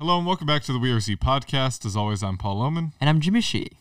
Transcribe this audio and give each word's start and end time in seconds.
Hello 0.00 0.16
and 0.16 0.24
welcome 0.24 0.46
back 0.46 0.62
to 0.62 0.72
the 0.72 0.78
We 0.78 0.92
Are 0.92 1.00
Z 1.00 1.16
podcast. 1.16 1.84
As 1.84 1.96
always, 1.96 2.22
I'm 2.22 2.38
Paul 2.38 2.62
Oman. 2.62 2.92
And 3.00 3.10
I'm 3.10 3.18
Jimmy 3.18 3.40
Shi. 3.40 3.78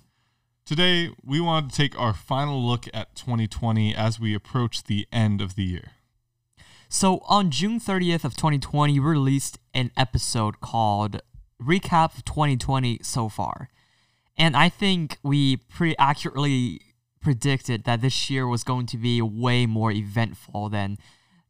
Today, 0.65 1.11
we 1.23 1.39
wanted 1.39 1.69
to 1.69 1.75
take 1.75 1.95
our 1.99 2.11
final 2.11 2.59
look 2.59 2.87
at 2.91 3.13
2020 3.13 3.93
as 3.93 4.19
we 4.19 4.33
approach 4.33 4.85
the 4.85 5.07
end 5.11 5.41
of 5.41 5.53
the 5.53 5.61
year. 5.61 5.91
So 6.89 7.19
on 7.27 7.51
June 7.51 7.79
30th 7.79 8.23
of 8.23 8.35
2020, 8.35 8.93
we 8.93 9.05
released 9.05 9.59
an 9.75 9.91
episode 9.95 10.59
called 10.59 11.21
Recap 11.61 12.17
of 12.17 12.25
2020 12.25 12.97
so 13.03 13.29
far. 13.29 13.69
And 14.35 14.57
I 14.57 14.69
think 14.69 15.19
we 15.21 15.57
pretty 15.57 15.95
accurately 15.99 16.81
predicted 17.21 17.83
that 17.83 18.01
this 18.01 18.27
year 18.27 18.47
was 18.47 18.63
going 18.63 18.87
to 18.87 18.97
be 18.97 19.21
way 19.21 19.67
more 19.67 19.91
eventful 19.91 20.69
than 20.69 20.97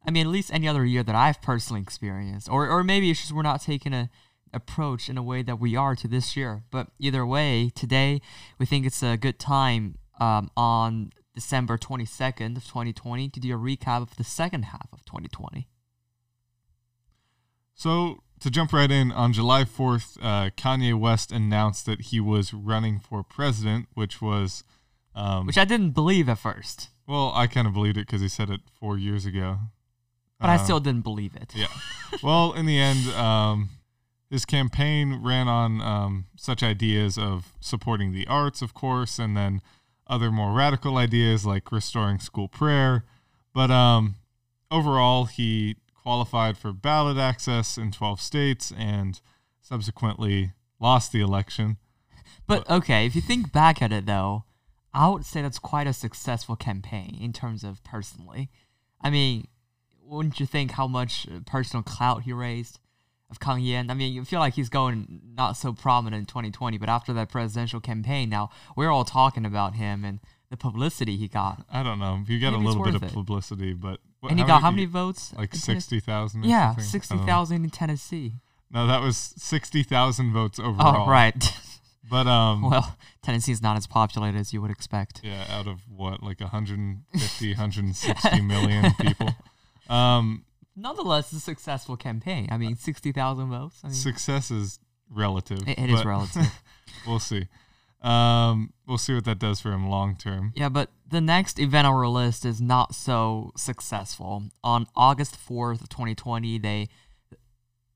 I 0.06 0.10
mean 0.10 0.26
at 0.26 0.30
least 0.30 0.52
any 0.52 0.68
other 0.68 0.84
year 0.84 1.02
that 1.04 1.14
I've 1.14 1.40
personally 1.40 1.80
experienced. 1.80 2.50
Or 2.50 2.68
or 2.68 2.84
maybe 2.84 3.10
it's 3.10 3.20
just 3.20 3.32
we're 3.32 3.40
not 3.40 3.62
taking 3.62 3.94
a 3.94 4.10
approach 4.52 5.08
in 5.08 5.18
a 5.18 5.22
way 5.22 5.42
that 5.42 5.58
we 5.58 5.76
are 5.76 5.94
to 5.96 6.08
this 6.08 6.36
year. 6.36 6.62
But 6.70 6.88
either 6.98 7.26
way, 7.26 7.70
today 7.74 8.20
we 8.58 8.66
think 8.66 8.86
it's 8.86 9.02
a 9.02 9.16
good 9.16 9.38
time 9.38 9.98
um, 10.20 10.50
on 10.56 11.12
December 11.34 11.78
22nd 11.78 12.56
of 12.56 12.64
2020 12.64 13.28
to 13.28 13.40
do 13.40 13.54
a 13.54 13.58
recap 13.58 14.02
of 14.02 14.16
the 14.16 14.24
second 14.24 14.64
half 14.66 14.88
of 14.92 15.04
2020. 15.04 15.68
So, 17.74 18.24
to 18.40 18.50
jump 18.50 18.72
right 18.72 18.90
in, 18.90 19.12
on 19.12 19.32
July 19.32 19.62
4th, 19.62 20.18
uh, 20.20 20.50
Kanye 20.56 20.98
West 20.98 21.30
announced 21.30 21.86
that 21.86 22.00
he 22.02 22.18
was 22.18 22.52
running 22.52 22.98
for 22.98 23.22
president, 23.22 23.86
which 23.94 24.20
was. 24.20 24.64
Um, 25.14 25.46
which 25.46 25.58
I 25.58 25.64
didn't 25.64 25.90
believe 25.90 26.28
at 26.28 26.38
first. 26.38 26.88
Well, 27.06 27.32
I 27.34 27.46
kind 27.46 27.66
of 27.66 27.72
believed 27.72 27.96
it 27.96 28.06
because 28.06 28.20
he 28.20 28.28
said 28.28 28.50
it 28.50 28.60
four 28.78 28.98
years 28.98 29.24
ago. 29.26 29.58
But 30.40 30.48
uh, 30.48 30.52
I 30.52 30.56
still 30.56 30.80
didn't 30.80 31.02
believe 31.02 31.34
it. 31.34 31.52
Yeah. 31.54 31.68
well, 32.22 32.52
in 32.52 32.66
the 32.66 32.78
end, 32.78 33.08
um, 33.14 33.70
his 34.30 34.44
campaign 34.44 35.20
ran 35.22 35.48
on 35.48 35.80
um, 35.80 36.26
such 36.36 36.62
ideas 36.62 37.16
of 37.16 37.54
supporting 37.60 38.12
the 38.12 38.26
arts, 38.26 38.60
of 38.60 38.74
course, 38.74 39.18
and 39.18 39.36
then 39.36 39.62
other 40.06 40.30
more 40.30 40.52
radical 40.52 40.96
ideas 40.96 41.46
like 41.46 41.72
restoring 41.72 42.18
school 42.18 42.48
prayer. 42.48 43.04
But 43.54 43.70
um, 43.70 44.16
overall, 44.70 45.24
he 45.24 45.76
qualified 45.94 46.56
for 46.56 46.72
ballot 46.72 47.18
access 47.18 47.76
in 47.76 47.90
12 47.90 48.20
states 48.20 48.72
and 48.76 49.20
subsequently 49.60 50.52
lost 50.80 51.12
the 51.12 51.20
election. 51.20 51.76
But 52.46 52.68
okay, 52.70 53.06
if 53.06 53.14
you 53.14 53.20
think 53.20 53.52
back 53.52 53.82
at 53.82 53.92
it 53.92 54.06
though, 54.06 54.44
I 54.94 55.08
would 55.08 55.26
say 55.26 55.42
that's 55.42 55.58
quite 55.58 55.86
a 55.86 55.92
successful 55.92 56.56
campaign 56.56 57.16
in 57.20 57.32
terms 57.32 57.62
of 57.62 57.84
personally. 57.84 58.48
I 59.00 59.10
mean, 59.10 59.46
wouldn't 60.02 60.40
you 60.40 60.46
think 60.46 60.72
how 60.72 60.86
much 60.86 61.26
personal 61.46 61.82
clout 61.82 62.22
he 62.22 62.32
raised? 62.32 62.80
Of 63.30 63.40
Kanye. 63.40 63.90
I 63.90 63.94
mean, 63.94 64.12
you 64.14 64.24
feel 64.24 64.40
like 64.40 64.54
he's 64.54 64.70
going 64.70 65.20
not 65.36 65.56
so 65.58 65.74
prominent 65.74 66.20
in 66.20 66.26
2020, 66.26 66.78
but 66.78 66.88
after 66.88 67.12
that 67.12 67.28
presidential 67.28 67.78
campaign, 67.78 68.30
now 68.30 68.48
we're 68.74 68.90
all 68.90 69.04
talking 69.04 69.44
about 69.44 69.74
him 69.74 70.02
and 70.02 70.20
the 70.50 70.56
publicity 70.56 71.16
he 71.16 71.28
got. 71.28 71.62
I 71.70 71.82
don't 71.82 71.98
know. 71.98 72.22
You 72.26 72.38
get 72.38 72.52
Maybe 72.52 72.64
a 72.64 72.68
little 72.68 72.82
bit 72.84 72.94
of 72.94 73.02
it. 73.02 73.12
publicity, 73.12 73.74
but 73.74 74.00
what, 74.20 74.30
and 74.30 74.40
he 74.40 74.46
got 74.46 74.62
how 74.62 74.70
many 74.70 74.86
votes? 74.86 75.34
Like 75.36 75.54
sixty 75.54 76.00
thousand. 76.00 76.44
Yeah, 76.44 76.76
sixty 76.76 77.18
thousand 77.18 77.64
in 77.64 77.70
Tennessee. 77.70 78.32
No, 78.70 78.86
that 78.86 79.02
was 79.02 79.16
sixty 79.36 79.82
thousand 79.82 80.32
votes 80.32 80.58
overall. 80.58 81.06
Oh, 81.06 81.10
right. 81.10 81.34
But 82.10 82.26
um, 82.26 82.62
well, 82.62 82.96
Tennessee 83.22 83.52
is 83.52 83.60
not 83.60 83.76
as 83.76 83.86
populated 83.86 84.38
as 84.38 84.54
you 84.54 84.62
would 84.62 84.70
expect. 84.70 85.20
Yeah, 85.22 85.44
out 85.50 85.66
of 85.66 85.80
what, 85.94 86.22
like 86.22 86.40
150, 86.40 87.48
160 87.50 88.40
million 88.40 88.92
people. 89.00 89.34
Um, 89.90 90.44
nonetheless, 90.78 91.32
a 91.32 91.40
successful 91.40 91.96
campaign. 91.96 92.48
I 92.50 92.56
mean, 92.56 92.76
sixty 92.76 93.12
thousand 93.12 93.50
votes. 93.50 93.80
I 93.82 93.88
mean, 93.88 93.94
Success 93.94 94.50
is 94.50 94.78
relative. 95.10 95.66
it, 95.68 95.78
it 95.78 95.90
is 95.90 96.04
relative. 96.04 96.46
we'll 97.06 97.18
see. 97.18 97.46
Um, 98.00 98.72
we'll 98.86 98.98
see 98.98 99.14
what 99.14 99.24
that 99.24 99.38
does 99.38 99.60
for 99.60 99.72
him 99.72 99.88
long 99.88 100.16
term. 100.16 100.52
Yeah, 100.54 100.68
but 100.68 100.90
the 101.08 101.20
next 101.20 101.58
event 101.58 101.86
on 101.86 101.94
our 101.94 102.06
list 102.06 102.44
is 102.44 102.60
not 102.60 102.94
so 102.94 103.52
successful. 103.56 104.44
On 104.62 104.86
August 104.94 105.36
fourth, 105.36 105.88
twenty 105.88 106.14
twenty, 106.14 106.58
they 106.58 106.88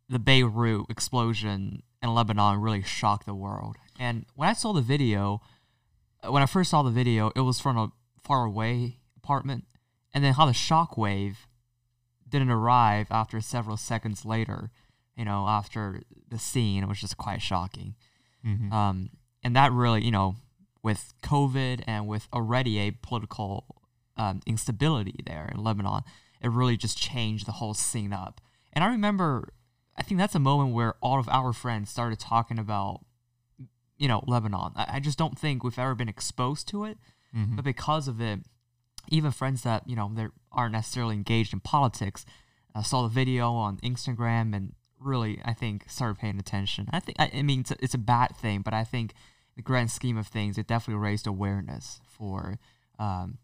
the 0.09 0.19
Beirut 0.19 0.87
explosion 0.91 1.82
in 2.03 2.15
Lebanon 2.15 2.60
really 2.60 2.82
shocked 2.82 3.26
the 3.26 3.34
world. 3.34 3.76
And 3.98 4.26
when 4.34 4.48
I 4.48 4.53
saw 4.53 4.72
the 4.72 4.82
video, 4.82 5.41
when 6.28 6.42
I 6.42 6.47
first 6.47 6.71
saw 6.71 6.82
the 6.82 6.91
video, 6.91 7.31
it 7.37 7.41
was 7.41 7.60
from 7.60 7.78
a 7.78 7.92
far 8.22 8.44
away 8.44 8.98
apartment, 9.16 9.65
and 10.12 10.25
then 10.25 10.34
how 10.34 10.47
the 10.47 10.53
shock 10.53 10.98
wave 10.98 11.47
didn't 12.32 12.50
arrive 12.50 13.06
after 13.10 13.41
several 13.41 13.76
seconds 13.76 14.25
later, 14.25 14.70
you 15.16 15.25
know, 15.25 15.47
after 15.47 16.03
the 16.28 16.38
scene, 16.38 16.82
it 16.82 16.88
was 16.88 17.00
just 17.00 17.16
quite 17.16 17.41
shocking. 17.41 17.94
Mm-hmm. 18.44 18.72
Um, 18.72 19.10
and 19.44 19.54
that 19.54 19.72
really, 19.72 20.04
you 20.04 20.10
know, 20.10 20.37
with 20.82 21.15
COVID 21.22 21.84
and 21.87 22.09
with 22.09 22.26
already 22.32 22.78
a 22.78 22.91
political 22.91 23.65
um, 24.16 24.41
instability 24.47 25.21
there 25.25 25.48
in 25.54 25.62
Lebanon, 25.62 26.03
it 26.41 26.50
really 26.50 26.76
just 26.76 26.98
changed 26.98 27.47
the 27.47 27.53
whole 27.53 27.75
scene 27.75 28.12
up. 28.12 28.41
And 28.72 28.82
I 28.82 28.88
remember, 28.88 29.53
I 29.97 30.03
think 30.03 30.19
that's 30.19 30.34
a 30.34 30.41
moment 30.41 30.75
where 30.75 30.94
all 31.00 31.21
of 31.21 31.28
our 31.28 31.53
friends 31.53 31.91
started 31.91 32.19
talking 32.19 32.59
about, 32.59 33.04
you 33.98 34.09
know, 34.09 34.25
Lebanon. 34.26 34.72
I, 34.75 34.87
I 34.94 35.00
just 35.00 35.19
don't 35.19 35.38
think 35.38 35.62
we've 35.62 35.78
ever 35.78 35.94
been 35.94 36.09
exposed 36.09 36.66
to 36.69 36.84
it, 36.84 36.98
mm-hmm. 37.37 37.54
but 37.54 37.65
because 37.65 38.09
of 38.09 38.21
it, 38.21 38.41
even 39.09 39.31
friends 39.31 39.62
that 39.62 39.82
you 39.88 39.97
know 39.97 40.10
they 40.15 40.26
aren't 40.54 40.72
necessarily 40.72 41.14
engaged 41.14 41.52
in 41.52 41.60
politics 41.60 42.24
uh, 42.74 42.82
saw 42.82 43.02
the 43.02 43.08
video 43.08 43.52
on 43.52 43.78
Instagram 43.78 44.54
and 44.54 44.74
really 45.00 45.40
I 45.44 45.52
think 45.52 45.84
started 45.88 46.18
paying 46.18 46.38
attention. 46.38 46.88
I 46.92 47.00
think 47.00 47.20
I, 47.20 47.30
I 47.34 47.42
mean 47.42 47.60
it's 47.60 47.70
a, 47.70 47.76
it's 47.80 47.94
a 47.94 47.98
bad 47.98 48.36
thing, 48.36 48.62
but 48.62 48.74
I 48.74 48.84
think 48.84 49.14
the 49.56 49.62
grand 49.62 49.91
scheme 49.91 50.16
of 50.16 50.26
things, 50.26 50.56
it 50.56 50.66
definitely 50.66 51.00
raised 51.02 51.26
awareness 51.26 52.00
for 52.06 52.58
um, 52.98 53.38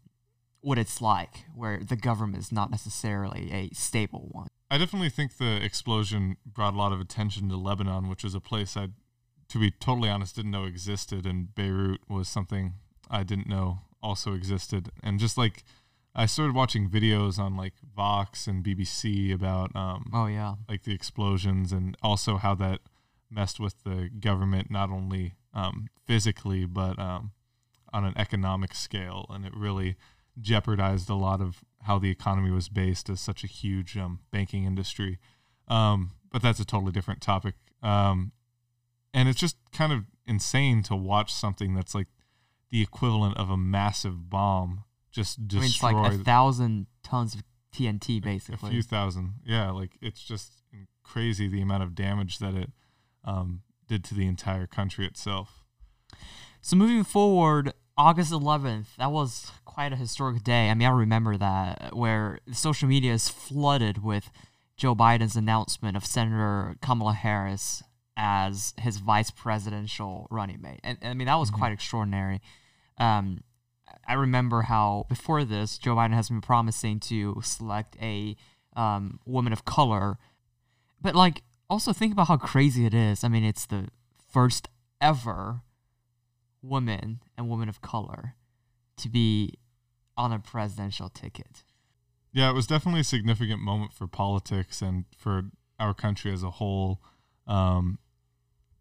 what 0.61 0.77
it's 0.77 1.01
like, 1.01 1.45
where 1.53 1.79
the 1.83 1.95
government 1.95 2.41
is 2.41 2.51
not 2.51 2.71
necessarily 2.71 3.51
a 3.51 3.69
stable 3.75 4.27
one. 4.31 4.47
I 4.71 4.77
definitely 4.77 5.09
think 5.09 5.37
the 5.37 5.63
explosion 5.63 6.37
brought 6.45 6.73
a 6.73 6.77
lot 6.77 6.91
of 6.91 6.99
attention 6.99 7.49
to 7.49 7.57
Lebanon, 7.57 8.07
which 8.07 8.23
is 8.23 8.33
a 8.33 8.39
place 8.39 8.75
I, 8.75 8.89
to 9.49 9.59
be 9.59 9.71
totally 9.71 10.09
honest, 10.09 10.35
didn't 10.35 10.51
know 10.51 10.65
existed, 10.65 11.25
and 11.25 11.53
Beirut 11.53 12.01
was 12.07 12.27
something 12.27 12.73
I 13.09 13.23
didn't 13.23 13.47
know 13.47 13.79
also 14.01 14.33
existed. 14.33 14.89
And 15.03 15.19
just 15.19 15.37
like 15.37 15.63
I 16.15 16.25
started 16.25 16.55
watching 16.55 16.89
videos 16.89 17.39
on 17.39 17.55
like 17.55 17.73
Vox 17.95 18.47
and 18.47 18.63
BBC 18.63 19.33
about 19.33 19.75
um 19.75 20.09
oh 20.13 20.27
yeah. 20.27 20.55
like 20.67 20.83
the 20.83 20.93
explosions 20.93 21.71
and 21.71 21.95
also 22.01 22.37
how 22.37 22.55
that 22.55 22.79
messed 23.29 23.59
with 23.59 23.75
the 23.83 24.09
government 24.19 24.71
not 24.71 24.89
only 24.89 25.35
um, 25.53 25.89
physically 26.05 26.65
but 26.65 26.97
um, 26.99 27.31
on 27.93 28.05
an 28.05 28.13
economic 28.17 28.73
scale. 28.73 29.25
And 29.29 29.45
it 29.45 29.53
really 29.55 29.95
jeopardized 30.39 31.09
a 31.09 31.15
lot 31.15 31.41
of 31.41 31.63
how 31.83 31.99
the 31.99 32.09
economy 32.09 32.51
was 32.51 32.69
based 32.69 33.09
as 33.09 33.19
such 33.19 33.43
a 33.43 33.47
huge 33.47 33.97
um, 33.97 34.19
banking 34.31 34.65
industry. 34.65 35.19
Um, 35.67 36.11
but 36.31 36.41
that's 36.41 36.59
a 36.59 36.65
totally 36.65 36.91
different 36.91 37.21
topic. 37.21 37.55
Um, 37.81 38.31
and 39.13 39.27
it's 39.27 39.39
just 39.39 39.57
kind 39.71 39.91
of 39.91 40.05
insane 40.27 40.83
to 40.83 40.95
watch 40.95 41.33
something 41.33 41.73
that's 41.73 41.95
like 41.95 42.07
the 42.69 42.81
equivalent 42.81 43.37
of 43.37 43.49
a 43.49 43.57
massive 43.57 44.29
bomb 44.29 44.83
just 45.19 45.47
destroy. 45.47 45.89
I 45.89 45.93
mean, 45.93 46.05
it's 46.05 46.13
like 46.13 46.21
a 46.21 46.23
thousand 46.23 46.87
tons 47.03 47.35
of 47.35 47.43
TNT, 47.75 48.21
basically. 48.21 48.69
A 48.69 48.71
few 48.71 48.81
thousand, 48.81 49.33
yeah. 49.45 49.71
Like 49.71 49.97
it's 50.01 50.23
just 50.23 50.53
crazy 51.03 51.47
the 51.47 51.61
amount 51.61 51.83
of 51.83 51.95
damage 51.95 52.39
that 52.39 52.55
it 52.55 52.71
um, 53.23 53.61
did 53.87 54.03
to 54.05 54.15
the 54.15 54.27
entire 54.27 54.67
country 54.67 55.05
itself. 55.05 55.65
So 56.61 56.75
moving 56.75 57.03
forward, 57.03 57.73
August 57.97 58.31
11th, 58.31 58.95
that 58.97 59.11
was 59.11 59.51
quite 59.65 59.93
a 59.93 59.95
historic 59.95 60.43
day. 60.43 60.69
I 60.69 60.73
mean, 60.73 60.87
I 60.87 60.91
remember 60.91 61.37
that 61.37 61.95
where 61.95 62.39
social 62.51 62.87
media 62.87 63.13
is 63.13 63.29
flooded 63.29 64.03
with 64.03 64.29
Joe 64.77 64.95
Biden's 64.95 65.35
announcement 65.35 65.97
of 65.97 66.05
Senator 66.05 66.75
Kamala 66.81 67.13
Harris 67.13 67.83
as 68.15 68.73
his 68.77 68.97
vice 68.97 69.31
presidential 69.31 70.27
running 70.29 70.61
mate. 70.61 70.81
And, 70.83 70.97
and 71.01 71.11
I 71.11 71.13
mean, 71.13 71.27
that 71.27 71.35
was 71.35 71.49
mm-hmm. 71.49 71.59
quite 71.59 71.71
extraordinary. 71.71 72.41
Um, 72.97 73.41
I 74.09 74.13
remember 74.13 74.63
how 74.63 75.05
before 75.07 75.45
this, 75.45 75.77
Joe 75.77 75.95
Biden 75.95 76.13
has 76.13 76.29
been 76.29 76.41
promising 76.41 76.99
to 77.01 77.39
select 77.43 77.95
a 78.01 78.35
um, 78.75 79.19
woman 79.23 79.53
of 79.53 79.65
color. 79.65 80.17
But, 80.99 81.15
like, 81.15 81.43
also 81.69 81.93
think 81.93 82.11
about 82.11 82.27
how 82.27 82.37
crazy 82.37 82.87
it 82.87 82.93
is. 82.95 83.23
I 83.23 83.27
mean, 83.27 83.43
it's 83.43 83.67
the 83.67 83.89
first 84.27 84.67
ever 84.99 85.61
woman 86.63 87.19
and 87.37 87.47
woman 87.47 87.69
of 87.69 87.81
color 87.81 88.33
to 88.97 89.09
be 89.09 89.53
on 90.17 90.33
a 90.33 90.39
presidential 90.39 91.09
ticket. 91.09 91.63
Yeah, 92.33 92.49
it 92.49 92.53
was 92.53 92.65
definitely 92.65 93.01
a 93.01 93.05
significant 93.05 93.61
moment 93.61 93.93
for 93.93 94.07
politics 94.07 94.81
and 94.81 95.05
for 95.15 95.43
our 95.79 95.93
country 95.93 96.33
as 96.33 96.41
a 96.41 96.51
whole. 96.51 96.99
Um, 97.45 97.99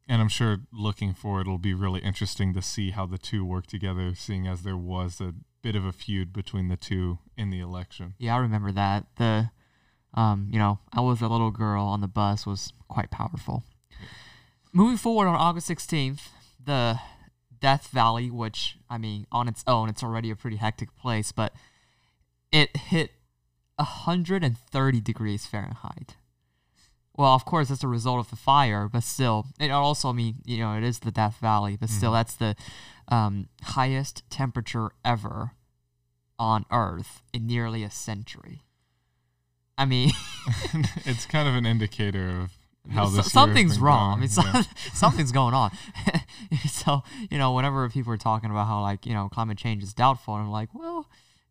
and 0.09 0.23
I'm 0.23 0.29
sure 0.29 0.61
looking 0.73 1.13
forward, 1.13 1.43
it'll 1.43 1.59
be 1.59 1.75
really 1.75 2.01
interesting 2.01 2.55
to 2.55 2.63
see 2.63 2.91
how 2.91 3.05
the 3.07 3.19
two 3.19 3.45
work 3.45 3.67
together, 3.67 4.15
seeing 4.15 4.47
as 4.47 4.63
there 4.63 4.77
was 4.77 5.21
a 5.21 5.35
bit 5.63 5.77
of 5.77 5.85
a 5.85 5.93
feud 5.93 6.33
between 6.33 6.69
the 6.69 6.77
two 6.77 7.19
in 7.37 7.51
the 7.51 7.61
election. 7.61 8.15
Yeah, 8.19 8.35
I 8.35 8.39
remember 8.39 8.73
that. 8.73 9.05
The, 9.17 9.51
um, 10.15 10.49
you 10.51 10.59
know, 10.59 10.79
I 10.93 11.03
was 11.03 11.21
a 11.21 11.29
little 11.29 11.51
girl 11.51 11.85
on 11.85 12.01
the 12.01 12.09
bus 12.09 12.47
was 12.47 12.73
quite 12.89 13.11
powerful. 13.11 13.65
moving 14.73 14.97
forward 14.97 15.27
on 15.29 15.35
August 15.35 15.69
16th, 15.69 16.29
the 16.65 16.99
Death 17.61 17.89
Valley, 17.89 18.31
which 18.31 18.79
I 18.89 18.97
mean, 18.97 19.27
on 19.31 19.47
its 19.47 19.63
own, 19.67 19.89
it's 19.89 20.03
already 20.03 20.31
a 20.31 20.37
pretty 20.37 20.57
hectic 20.57 20.97
place, 20.97 21.33
but 21.33 21.53
it 22.51 22.77
hit 22.77 23.11
130 23.77 25.01
degrees 25.01 25.47
Fahrenheit. 25.47 26.17
Well, 27.19 27.35
of 27.35 27.45
course, 27.45 27.69
that's 27.69 27.83
a 27.83 27.89
result 27.89 28.21
of 28.21 28.31
the 28.31 28.37
fire, 28.37 28.89
but 28.91 29.03
still, 29.03 29.47
it 29.59 29.71
also, 29.73 30.09
I 30.09 30.13
mean, 30.13 30.37
you 30.47 30.59
know, 30.59 30.75
it 30.77 30.85
is 30.85 31.01
the 31.01 31.11
Death 31.11 31.37
Valley, 31.41 31.77
but 31.77 31.91
still, 31.91 32.13
Mhm. 32.13 32.15
that's 32.15 32.35
the 32.37 32.55
um, 33.09 33.49
highest 33.63 34.23
temperature 34.31 34.93
ever 35.05 35.53
on 36.39 36.65
Earth 36.71 37.23
in 37.33 37.47
nearly 37.47 37.83
a 37.83 37.91
century. 37.91 38.63
I 39.77 39.85
mean, 39.85 40.13
it's 41.05 41.27
kind 41.27 41.49
of 41.49 41.55
an 41.57 41.67
indicator 41.67 42.29
of 42.43 42.51
how 42.91 43.07
so- 43.07 43.17
this 43.17 43.17
year 43.17 43.23
has 43.23 43.33
something's 43.33 43.79
wrong. 43.81 44.13
I 44.19 44.21
mean, 44.21 44.31
Yeah. 44.37 44.53
some, 44.63 44.65
something's 44.95 45.33
going 45.33 45.55
on. 45.55 45.71
so 46.69 47.03
you 47.31 47.39
know, 47.39 47.53
whenever 47.53 47.89
people 47.89 48.13
are 48.13 48.17
talking 48.19 48.51
about 48.51 48.67
how 48.69 48.81
like 48.83 49.07
you 49.07 49.13
know 49.15 49.29
climate 49.29 49.59
change 49.59 49.83
is 49.83 49.93
doubtful, 49.95 50.35
I'm 50.35 50.51
like, 50.51 50.69
well, 50.75 51.09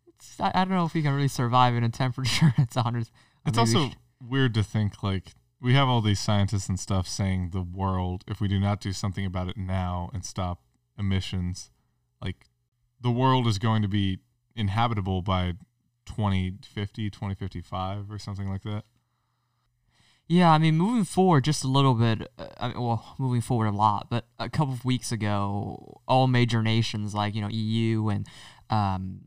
it's, 0.08 0.40
I, 0.40 0.52
I 0.54 0.60
don't 0.64 0.70
know 0.76 0.86
if 0.86 0.94
we 0.94 1.02
can 1.02 1.14
really 1.14 1.28
survive 1.28 1.76
in 1.76 1.84
a 1.84 1.90
temperature 1.90 2.54
that's 2.58 2.76
100. 2.76 3.10
It's 3.46 3.58
also 3.58 3.92
weird 4.26 4.54
to 4.56 4.64
think 4.64 5.04
like 5.04 5.34
we 5.60 5.74
have 5.74 5.88
all 5.88 6.02
these 6.02 6.20
scientists 6.20 6.70
and 6.70 6.80
stuff 6.80 7.08
saying 7.08 7.50
the 7.52 7.62
world, 7.62 8.24
if 8.28 8.40
we 8.40 8.48
do 8.48 8.60
not 8.60 8.80
do 8.80 8.94
something 8.94 9.26
about 9.26 9.48
it 9.48 9.58
now 9.58 10.10
and 10.14 10.24
stop 10.24 10.62
emissions, 10.98 11.72
like 12.22 12.48
the 13.02 13.12
world 13.12 13.48
is 13.48 13.58
going 13.58 13.82
to 13.82 13.88
be 13.88 14.20
inhabitable 14.56 15.22
by 15.22 15.54
2050, 16.06 17.10
2055 17.10 18.12
or 18.12 18.18
something 18.18 18.50
like 18.50 18.64
that. 18.64 18.84
Yeah, 20.28 20.52
I 20.52 20.58
mean, 20.58 20.78
moving 20.78 21.06
forward 21.06 21.46
just 21.46 21.64
a 21.64 21.68
little 21.68 21.94
bit. 21.94 22.30
Uh, 22.38 22.48
I 22.60 22.68
mean, 22.68 22.82
well, 22.82 23.16
moving 23.18 23.40
forward 23.40 23.68
a 23.68 23.72
lot, 23.72 24.08
but 24.10 24.26
a 24.38 24.50
couple 24.50 24.74
of 24.74 24.84
weeks 24.84 25.12
ago, 25.12 26.02
all 26.06 26.28
major 26.28 26.62
nations 26.62 27.16
like 27.16 27.34
you 27.34 27.42
know 27.42 27.48
EU 27.48 28.10
and 28.10 28.28
um, 28.70 29.22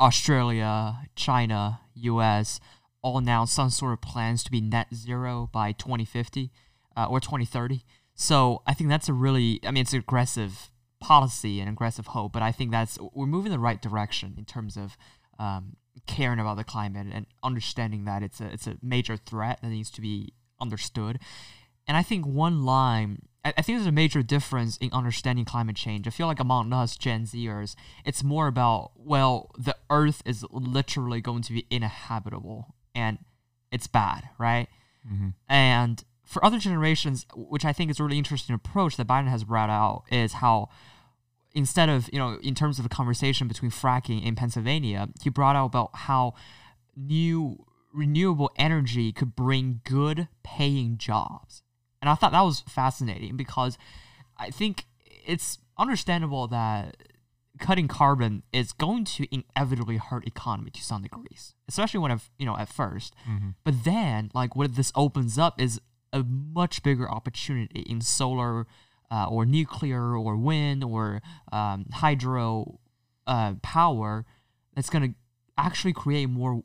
Australia, 0.00 0.96
China, 1.14 1.80
U.S. 1.94 2.58
all 3.04 3.18
announced 3.18 3.54
some 3.54 3.68
sort 3.68 3.92
of 3.92 4.00
plans 4.00 4.42
to 4.42 4.50
be 4.50 4.62
net 4.62 4.88
zero 4.94 5.50
by 5.52 5.72
2050 5.72 6.50
uh, 6.96 7.04
or 7.04 7.20
2030. 7.20 7.84
So 8.14 8.62
I 8.66 8.72
think 8.72 8.88
that's 8.88 9.10
a 9.10 9.12
really, 9.12 9.60
I 9.62 9.70
mean, 9.70 9.82
it's 9.82 9.92
an 9.92 9.98
aggressive 9.98 10.70
policy 11.00 11.60
and 11.60 11.68
aggressive 11.68 12.08
hope, 12.08 12.32
but 12.32 12.42
I 12.42 12.50
think 12.50 12.70
that's 12.70 12.98
we're 13.12 13.26
moving 13.26 13.52
in 13.52 13.58
the 13.58 13.62
right 13.62 13.80
direction 13.80 14.34
in 14.38 14.46
terms 14.46 14.78
of 14.78 14.96
um, 15.38 15.76
caring 16.06 16.38
about 16.38 16.56
the 16.56 16.64
climate 16.64 17.08
and 17.12 17.26
understanding 17.42 18.06
that 18.06 18.22
it's 18.22 18.40
a 18.40 18.46
it's 18.46 18.66
a 18.66 18.78
major 18.82 19.18
threat 19.18 19.58
that 19.60 19.68
needs 19.68 19.90
to 19.90 20.00
be 20.00 20.32
understood. 20.58 21.18
And 21.86 21.98
I 21.98 22.02
think 22.02 22.24
one 22.24 22.64
line, 22.64 23.18
I, 23.44 23.52
I 23.58 23.62
think 23.62 23.76
there's 23.76 23.86
a 23.86 23.92
major 23.92 24.22
difference 24.22 24.78
in 24.78 24.88
understanding 24.94 25.44
climate 25.44 25.76
change. 25.76 26.06
I 26.06 26.10
feel 26.10 26.26
like 26.26 26.40
among 26.40 26.72
us 26.72 26.96
Gen 26.96 27.24
Zers, 27.26 27.74
it's 28.06 28.24
more 28.24 28.46
about 28.46 28.92
well, 28.96 29.50
the 29.58 29.76
Earth 29.90 30.22
is 30.24 30.42
literally 30.50 31.20
going 31.20 31.42
to 31.42 31.52
be 31.52 31.66
inhabitable 31.70 32.74
and 32.94 33.18
it's 33.70 33.86
bad, 33.86 34.28
right? 34.38 34.68
hmm 35.06 35.30
And 35.48 36.02
for 36.24 36.44
other 36.44 36.58
generations, 36.58 37.26
which 37.34 37.64
I 37.64 37.72
think 37.72 37.90
is 37.90 38.00
a 38.00 38.04
really 38.04 38.18
interesting 38.18 38.54
approach 38.54 38.96
that 38.96 39.06
Biden 39.06 39.28
has 39.28 39.44
brought 39.44 39.70
out, 39.70 40.04
is 40.10 40.34
how 40.34 40.68
instead 41.54 41.88
of, 41.88 42.08
you 42.12 42.18
know, 42.18 42.38
in 42.42 42.54
terms 42.54 42.78
of 42.78 42.86
a 42.86 42.88
conversation 42.88 43.46
between 43.46 43.70
fracking 43.70 44.24
in 44.24 44.34
Pennsylvania, 44.34 45.08
he 45.22 45.30
brought 45.30 45.54
out 45.56 45.66
about 45.66 45.90
how 45.94 46.34
new 46.96 47.64
renewable 47.92 48.50
energy 48.56 49.12
could 49.12 49.36
bring 49.36 49.80
good 49.84 50.28
paying 50.42 50.98
jobs. 50.98 51.62
And 52.02 52.08
I 52.08 52.14
thought 52.14 52.32
that 52.32 52.42
was 52.42 52.60
fascinating 52.60 53.36
because 53.36 53.78
I 54.36 54.50
think 54.50 54.84
it's 55.06 55.58
understandable 55.78 56.48
that 56.48 56.96
cutting 57.60 57.88
carbon 57.88 58.42
is 58.52 58.72
going 58.72 59.04
to 59.04 59.26
inevitably 59.32 59.96
hurt 59.96 60.26
economy 60.26 60.70
to 60.70 60.82
some 60.82 61.02
degrees, 61.02 61.54
especially 61.68 62.00
when, 62.00 62.10
I've, 62.10 62.30
you 62.38 62.46
know, 62.46 62.56
at 62.56 62.68
first. 62.68 63.14
hmm 63.24 63.50
But 63.62 63.84
then, 63.84 64.30
like, 64.34 64.56
what 64.56 64.74
this 64.74 64.92
opens 64.94 65.38
up 65.38 65.60
is 65.60 65.80
a 66.12 66.22
much 66.24 66.82
bigger 66.82 67.10
opportunity 67.10 67.80
in 67.80 68.00
solar 68.00 68.66
uh, 69.10 69.26
or 69.28 69.46
nuclear 69.46 70.16
or 70.16 70.36
wind 70.36 70.82
or 70.82 71.22
um, 71.52 71.86
hydro 71.92 72.80
uh, 73.26 73.54
power 73.62 74.24
that's 74.74 74.90
going 74.90 75.12
to 75.12 75.14
actually 75.56 75.92
create 75.92 76.26
more 76.26 76.62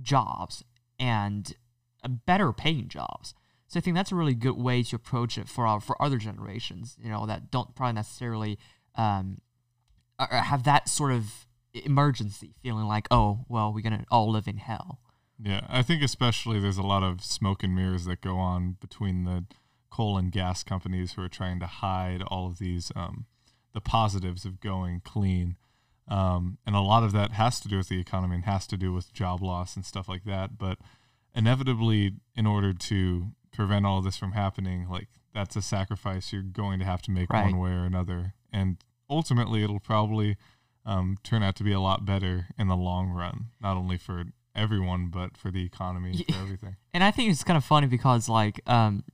jobs 0.00 0.64
and 0.98 1.54
better 2.26 2.52
paying 2.52 2.88
jobs. 2.88 3.34
So 3.66 3.78
I 3.78 3.82
think 3.82 3.96
that's 3.96 4.12
a 4.12 4.14
really 4.14 4.34
good 4.34 4.56
way 4.56 4.82
to 4.84 4.96
approach 4.96 5.36
it 5.36 5.48
for 5.48 5.66
our, 5.66 5.80
for 5.80 6.00
other 6.00 6.16
generations, 6.16 6.96
you 7.02 7.10
know, 7.10 7.26
that 7.26 7.50
don't 7.50 7.74
probably 7.74 7.94
necessarily 7.94 8.58
um, 8.94 9.40
have 10.18 10.64
that 10.64 10.88
sort 10.88 11.12
of 11.12 11.46
emergency 11.74 12.54
feeling 12.62 12.86
like, 12.86 13.06
oh, 13.10 13.44
well, 13.48 13.72
we're 13.72 13.82
gonna 13.82 14.04
all 14.10 14.30
live 14.30 14.48
in 14.48 14.56
hell. 14.56 15.00
Yeah, 15.40 15.66
I 15.68 15.82
think 15.82 16.02
especially 16.02 16.58
there's 16.58 16.78
a 16.78 16.82
lot 16.82 17.02
of 17.04 17.22
smoke 17.22 17.62
and 17.62 17.74
mirrors 17.74 18.04
that 18.06 18.20
go 18.20 18.36
on 18.38 18.76
between 18.80 19.24
the 19.24 19.44
coal 19.90 20.18
and 20.18 20.32
gas 20.32 20.62
companies 20.64 21.12
who 21.12 21.22
are 21.22 21.28
trying 21.28 21.60
to 21.60 21.66
hide 21.66 22.22
all 22.22 22.46
of 22.48 22.58
these 22.58 22.90
um, 22.96 23.26
the 23.72 23.80
positives 23.80 24.44
of 24.44 24.60
going 24.60 25.00
clean, 25.04 25.56
um, 26.08 26.58
and 26.66 26.74
a 26.74 26.80
lot 26.80 27.04
of 27.04 27.12
that 27.12 27.32
has 27.32 27.60
to 27.60 27.68
do 27.68 27.76
with 27.76 27.88
the 27.88 28.00
economy 28.00 28.34
and 28.36 28.44
has 28.44 28.66
to 28.66 28.76
do 28.76 28.92
with 28.92 29.12
job 29.12 29.40
loss 29.42 29.76
and 29.76 29.84
stuff 29.84 30.08
like 30.08 30.24
that. 30.24 30.58
But 30.58 30.78
inevitably, 31.34 32.14
in 32.34 32.46
order 32.46 32.72
to 32.72 33.28
prevent 33.52 33.86
all 33.86 33.98
of 33.98 34.04
this 34.04 34.16
from 34.16 34.32
happening, 34.32 34.88
like 34.88 35.08
that's 35.34 35.54
a 35.56 35.62
sacrifice 35.62 36.32
you're 36.32 36.42
going 36.42 36.78
to 36.80 36.84
have 36.84 37.02
to 37.02 37.10
make 37.10 37.32
Right. 37.32 37.44
one 37.44 37.58
way 37.58 37.70
or 37.70 37.84
another, 37.84 38.34
and 38.52 38.78
ultimately, 39.10 39.62
it'll 39.62 39.80
probably 39.80 40.36
um, 40.84 41.18
turn 41.22 41.42
out 41.42 41.56
to 41.56 41.64
be 41.64 41.72
a 41.72 41.80
lot 41.80 42.04
better 42.04 42.48
in 42.58 42.68
the 42.68 42.76
long 42.76 43.10
run, 43.10 43.46
not 43.60 43.76
only 43.76 43.96
for 43.96 44.24
everyone 44.54 45.08
but 45.08 45.36
for 45.36 45.50
the 45.50 45.64
economy, 45.64 46.12
Ye- 46.12 46.24
for 46.24 46.40
everything. 46.40 46.76
And 46.94 47.04
I 47.04 47.12
think 47.12 47.30
it's 47.30 47.44
kind 47.44 47.56
of 47.56 47.64
funny 47.64 47.86
because, 47.86 48.28
like, 48.28 48.60
um, 48.66 49.04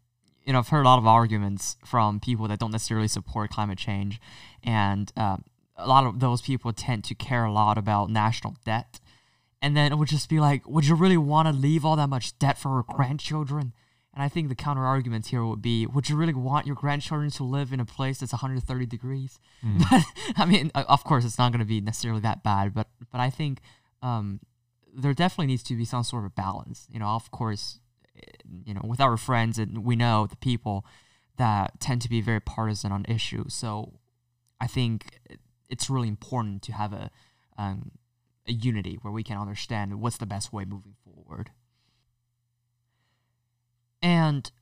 you 0.46 0.52
know, 0.52 0.60
I've 0.60 0.68
heard 0.68 0.86
a 0.86 0.88
lot 0.88 0.98
of 0.98 1.06
arguments 1.06 1.76
from 1.84 2.18
people 2.18 2.48
that 2.48 2.58
don't 2.58 2.70
necessarily 2.70 3.08
support 3.08 3.50
climate 3.50 3.76
change, 3.78 4.20
and 4.62 5.12
um, 5.16 5.44
a 5.76 5.86
lot 5.86 6.06
of 6.06 6.20
those 6.20 6.40
people 6.40 6.72
tend 6.72 7.04
to 7.04 7.14
care 7.14 7.44
a 7.44 7.52
lot 7.52 7.76
about 7.76 8.08
national 8.10 8.56
debt. 8.64 9.00
And 9.60 9.76
then 9.76 9.92
it 9.92 9.96
would 9.96 10.08
just 10.08 10.28
be 10.28 10.40
like, 10.40 10.68
would 10.68 10.86
you 10.86 10.94
really 10.94 11.16
want 11.16 11.48
to 11.48 11.52
leave 11.52 11.84
all 11.84 11.96
that 11.96 12.08
much 12.08 12.38
debt 12.38 12.58
for 12.58 12.70
our 12.70 12.82
grandchildren? 12.82 13.72
And 14.14 14.22
I 14.22 14.28
think 14.28 14.48
the 14.48 14.54
counter 14.54 14.84
argument 14.86 15.26
here 15.26 15.44
would 15.44 15.60
be, 15.60 15.86
would 15.86 16.08
you 16.08 16.14
really 16.14 16.34
want 16.34 16.66
your 16.66 16.76
grandchildren 16.76 17.30
to 17.32 17.42
live 17.42 17.72
in 17.72 17.80
a 17.80 17.84
place 17.84 18.18
that's 18.18 18.32
130 18.32 18.86
degrees? 18.86 19.40
Mm. 19.64 19.82
But 19.90 20.04
I 20.36 20.46
mean, 20.46 20.70
of 20.74 21.02
course, 21.02 21.24
it's 21.24 21.36
not 21.36 21.50
going 21.50 21.58
to 21.60 21.66
be 21.66 21.80
necessarily 21.80 22.20
that 22.20 22.44
bad. 22.44 22.74
But 22.74 22.88
but 23.10 23.20
I 23.20 23.30
think 23.30 23.60
um, 24.02 24.40
there 24.94 25.14
definitely 25.14 25.48
needs 25.48 25.64
to 25.64 25.76
be 25.76 25.84
some 25.84 26.04
sort 26.04 26.24
of 26.24 26.34
balance. 26.36 26.86
You 26.88 27.00
know, 27.00 27.08
of 27.08 27.30
course, 27.32 27.80
eh, 28.16 28.20
you 28.64 28.72
know, 28.72 28.82
with 28.84 29.00
our 29.00 29.16
friends 29.16 29.58
and 29.58 29.84
we 29.84 29.96
know 29.96 30.26
the 30.28 30.36
people 30.36 30.86
that 31.36 31.80
tend 31.80 32.00
to 32.02 32.08
be 32.08 32.20
very 32.20 32.40
partisan 32.40 32.92
on 32.92 33.04
issues. 33.08 33.52
So 33.52 33.94
I 34.60 34.68
think 34.68 35.18
it's 35.68 35.90
really 35.90 36.08
important 36.08 36.62
to 36.62 36.72
have 36.72 36.92
a 36.92 37.10
um, 37.58 37.90
a 38.46 38.52
unity 38.52 38.98
where 39.02 39.12
we 39.12 39.24
can 39.24 39.38
understand 39.38 40.00
what's 40.00 40.18
the 40.18 40.26
best 40.26 40.52
way 40.52 40.64
moving 40.64 40.94
forward. 41.04 41.50
And 44.04 44.52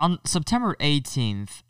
on 0.00 0.18
September 0.24 0.74
18th, 0.80 1.62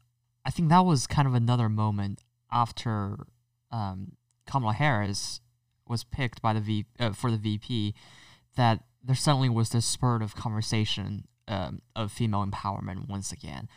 I 0.45 0.51
think 0.51 0.69
that 0.69 0.85
was 0.85 1.09
kind 1.09 1.27
of 1.27 1.35
another 1.35 1.69
moment 1.69 2.23
after 2.53 3.27
um, 3.73 4.13
Kamala 4.47 4.75
Harris 4.75 5.41
was 5.89 6.05
picked 6.05 6.41
by 6.41 6.53
the 6.53 6.61
v, 6.61 6.87
uh, 7.01 7.11
for 7.11 7.33
the 7.33 7.37
VP 7.37 7.95
that 8.55 8.85
there 9.03 9.17
suddenly 9.17 9.49
was 9.49 9.71
this 9.71 9.85
spurt 9.85 10.23
of 10.23 10.37
conversation 10.37 11.25
um, 11.49 11.83
of 11.97 12.13
female 12.13 12.47
empowerment 12.47 13.09
once 13.09 13.33
again. 13.33 13.69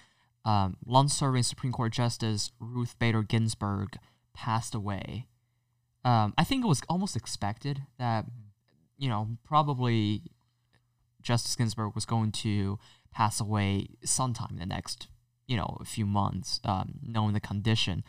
Um, 0.46 0.78
long-serving 0.86 1.44
Supreme 1.44 1.74
Court 1.74 1.92
Justice 1.92 2.52
Ruth 2.60 2.98
Bader 3.00 3.24
Ginsburg 3.24 3.98
passed 4.36 4.76
away. 4.76 5.26
Um, 6.06 6.36
I 6.38 6.44
think 6.44 6.64
it 6.64 6.68
was 6.68 6.84
almost 6.88 7.16
expected 7.16 7.82
that, 7.98 8.26
you 8.98 9.10
know, 9.10 9.28
probably 9.44 10.22
Justice 11.22 11.56
Ginsburg 11.56 11.96
was 11.96 12.06
going 12.06 12.32
to 12.32 12.78
pass 13.12 13.40
away 13.40 13.88
sometime 14.04 14.50
in 14.52 14.60
the 14.60 14.66
next, 14.66 15.08
you 15.48 15.58
know, 15.58 15.78
a 15.80 15.86
few 15.86 16.06
months, 16.06 16.60
um, 16.64 17.00
knowing 17.04 17.34
the 17.34 17.40
condition. 17.40 18.04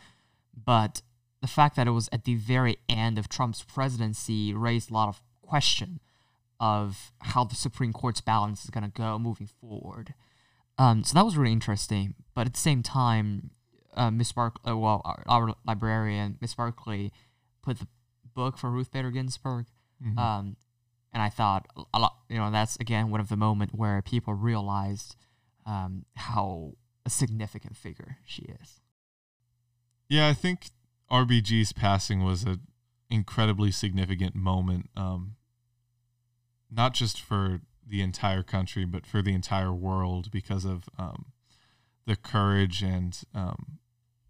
But 0.53 1.01
the 1.41 1.47
fact 1.47 1.75
that 1.75 1.87
it 1.87 1.91
was 1.91 2.09
at 2.11 2.25
the 2.25 2.35
very 2.35 2.77
end 2.87 3.17
of 3.17 3.27
Trump's 3.27 3.63
presidency 3.63 4.53
raised 4.53 4.91
a 4.91 4.93
lot 4.93 5.09
of 5.09 5.21
question 5.41 5.99
of 6.59 7.11
how 7.19 7.43
the 7.43 7.55
Supreme 7.55 7.91
Court's 7.91 8.21
balance 8.21 8.63
is 8.63 8.69
going 8.69 8.83
to 8.83 8.89
go 8.89 9.17
moving 9.17 9.47
forward. 9.47 10.13
Um, 10.77 11.03
so 11.03 11.15
that 11.15 11.25
was 11.25 11.35
really 11.35 11.51
interesting. 11.51 12.13
But 12.35 12.45
at 12.47 12.53
the 12.53 12.59
same 12.59 12.83
time, 12.83 13.51
uh, 13.95 14.11
Miss 14.11 14.31
Bark, 14.31 14.59
uh, 14.67 14.77
well, 14.77 15.01
our, 15.03 15.23
our 15.27 15.55
librarian, 15.65 16.37
Miss 16.39 16.53
Barkley, 16.53 17.11
put 17.63 17.79
the 17.79 17.87
book 18.35 18.57
for 18.57 18.69
Ruth 18.69 18.91
Bader 18.91 19.11
Ginsburg. 19.11 19.65
Mhm. 20.05 20.17
Um, 20.17 20.55
and 21.13 21.21
I 21.21 21.29
thought 21.29 21.67
a 21.93 21.99
lot, 21.99 22.15
you 22.29 22.37
know, 22.37 22.51
that's 22.51 22.77
again 22.77 23.09
one 23.09 23.19
of 23.19 23.29
the 23.29 23.37
moment 23.37 23.71
where 23.73 24.01
people 24.01 24.33
realized 24.33 25.15
um, 25.65 26.05
how 26.15 26.73
a 27.05 27.09
significant 27.09 27.75
figure 27.75 28.17
she 28.25 28.43
is. 28.43 28.79
Yeah, 30.07 30.27
I 30.27 30.33
think 30.33 30.69
RBG's 31.09 31.73
passing 31.73 32.23
was 32.23 32.43
an 32.43 32.61
incredibly 33.09 33.71
significant 33.71 34.35
moment, 34.35 34.89
um, 34.95 35.35
not 36.69 36.93
just 36.93 37.19
for 37.21 37.61
the 37.87 38.01
entire 38.01 38.43
country, 38.43 38.85
but 38.85 39.05
for 39.05 39.21
the 39.21 39.33
entire 39.33 39.73
world 39.73 40.31
because 40.31 40.65
of 40.65 40.87
um, 40.97 41.25
the 42.05 42.15
courage 42.15 42.81
and 42.81 43.21
um, 43.35 43.79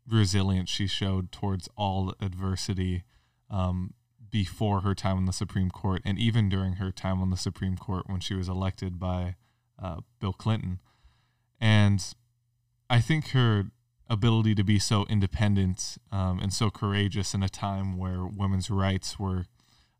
resilience 0.08 0.70
she 0.70 0.88
showed 0.88 1.32
towards 1.32 1.70
all 1.78 2.14
adversity 2.22 3.04
um, 3.50 3.94
before 4.32 4.82
her 4.82 4.96
time 4.96 5.18
on 5.18 5.26
the 5.26 5.34
Supreme 5.34 5.70
Court 5.70 6.02
and 6.06 6.18
even 6.18 6.50
during 6.50 6.74
her 6.74 6.92
time 6.92 7.22
on 7.22 7.30
the 7.30 7.38
Supreme 7.38 7.78
Court 7.78 8.06
when 8.08 8.22
she 8.22 8.34
was 8.34 8.48
elected 8.48 9.00
by 9.00 9.36
uh, 9.82 9.98
Bill 10.20 10.34
Clinton. 10.34 10.80
And 11.60 12.04
I 12.90 13.02
think 13.02 13.30
her 13.30 13.66
ability 14.10 14.56
to 14.56 14.64
be 14.64 14.80
so 14.80 15.06
independent 15.10 15.98
um, 16.12 16.40
and 16.40 16.54
so 16.54 16.70
courageous 16.70 17.34
in 17.34 17.44
a 17.44 17.50
time 17.50 17.98
where 17.98 18.26
women's 18.26 18.70
rights 18.70 19.20
were 19.20 19.46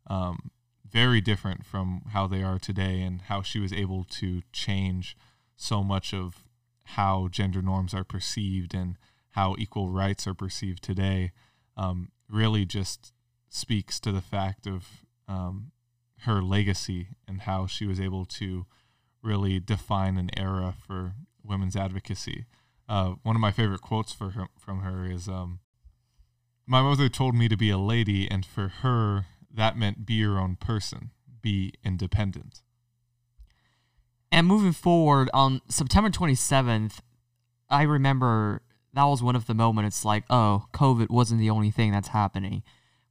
um, 0.08 0.50
very 0.88 1.20
different 1.20 1.64
from 1.64 2.02
how 2.12 2.26
they 2.26 2.42
are 2.42 2.58
today 2.58 3.00
and 3.00 3.22
how 3.22 3.42
she 3.42 3.58
was 3.58 3.72
able 3.72 4.04
to 4.04 4.42
change 4.52 5.16
so 5.56 5.82
much 5.82 6.12
of 6.12 6.44
how 6.84 7.28
gender 7.30 7.62
norms 7.62 7.94
are 7.94 8.04
perceived 8.04 8.74
and 8.74 8.96
how 9.30 9.54
equal 9.58 9.88
rights 9.88 10.26
are 10.26 10.34
perceived 10.34 10.82
today 10.82 11.32
um, 11.76 12.10
really 12.28 12.66
just 12.66 13.12
speaks 13.54 14.00
to 14.00 14.10
the 14.10 14.22
fact 14.22 14.66
of 14.66 15.04
um, 15.28 15.72
her 16.20 16.40
legacy 16.40 17.08
and 17.28 17.42
how 17.42 17.66
she 17.66 17.84
was 17.84 18.00
able 18.00 18.24
to 18.24 18.64
really 19.22 19.60
define 19.60 20.16
an 20.16 20.30
era 20.38 20.74
for 20.86 21.12
women's 21.44 21.76
advocacy. 21.76 22.46
Uh, 22.88 23.14
one 23.22 23.36
of 23.36 23.40
my 23.40 23.52
favorite 23.52 23.82
quotes 23.82 24.12
for 24.12 24.30
her, 24.30 24.46
from 24.58 24.80
her 24.80 25.04
is 25.04 25.28
um, 25.28 25.60
My 26.66 26.80
mother 26.80 27.10
told 27.10 27.34
me 27.34 27.46
to 27.48 27.56
be 27.56 27.68
a 27.68 27.76
lady, 27.76 28.28
and 28.30 28.44
for 28.46 28.68
her, 28.68 29.26
that 29.52 29.76
meant 29.76 30.06
be 30.06 30.14
your 30.14 30.38
own 30.38 30.56
person, 30.56 31.10
be 31.42 31.74
independent. 31.84 32.62
And 34.30 34.46
moving 34.46 34.72
forward, 34.72 35.28
on 35.34 35.60
September 35.68 36.08
27th, 36.08 37.00
I 37.68 37.82
remember 37.82 38.62
that 38.94 39.04
was 39.04 39.22
one 39.22 39.36
of 39.36 39.46
the 39.46 39.54
moments 39.54 40.06
like, 40.06 40.24
oh, 40.30 40.66
COVID 40.72 41.10
wasn't 41.10 41.40
the 41.40 41.50
only 41.50 41.70
thing 41.70 41.92
that's 41.92 42.08
happening. 42.08 42.62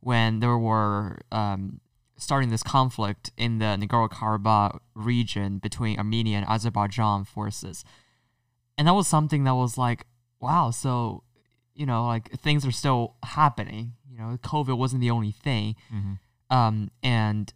When 0.01 0.39
there 0.39 0.57
were 0.57 1.19
um, 1.31 1.79
starting 2.21 2.49
this 2.49 2.61
conflict 2.61 3.31
in 3.35 3.57
the 3.57 3.77
Nagorno 3.79 4.07
Karabakh 4.07 4.79
region 4.93 5.57
between 5.57 5.97
Armenia 5.97 6.37
and 6.37 6.47
Azerbaijan 6.47 7.25
forces. 7.25 7.83
And 8.77 8.87
that 8.87 8.93
was 8.93 9.07
something 9.07 9.43
that 9.45 9.55
was 9.55 9.77
like, 9.77 10.05
wow, 10.39 10.69
so, 10.69 11.23
you 11.73 11.85
know, 11.87 12.05
like 12.05 12.31
things 12.33 12.65
are 12.65 12.71
still 12.71 13.15
happening. 13.23 13.93
You 14.09 14.19
know, 14.19 14.37
COVID 14.43 14.77
wasn't 14.77 15.01
the 15.01 15.09
only 15.09 15.31
thing. 15.31 15.75
Mm-hmm. 15.91 16.55
Um, 16.55 16.91
and, 17.01 17.51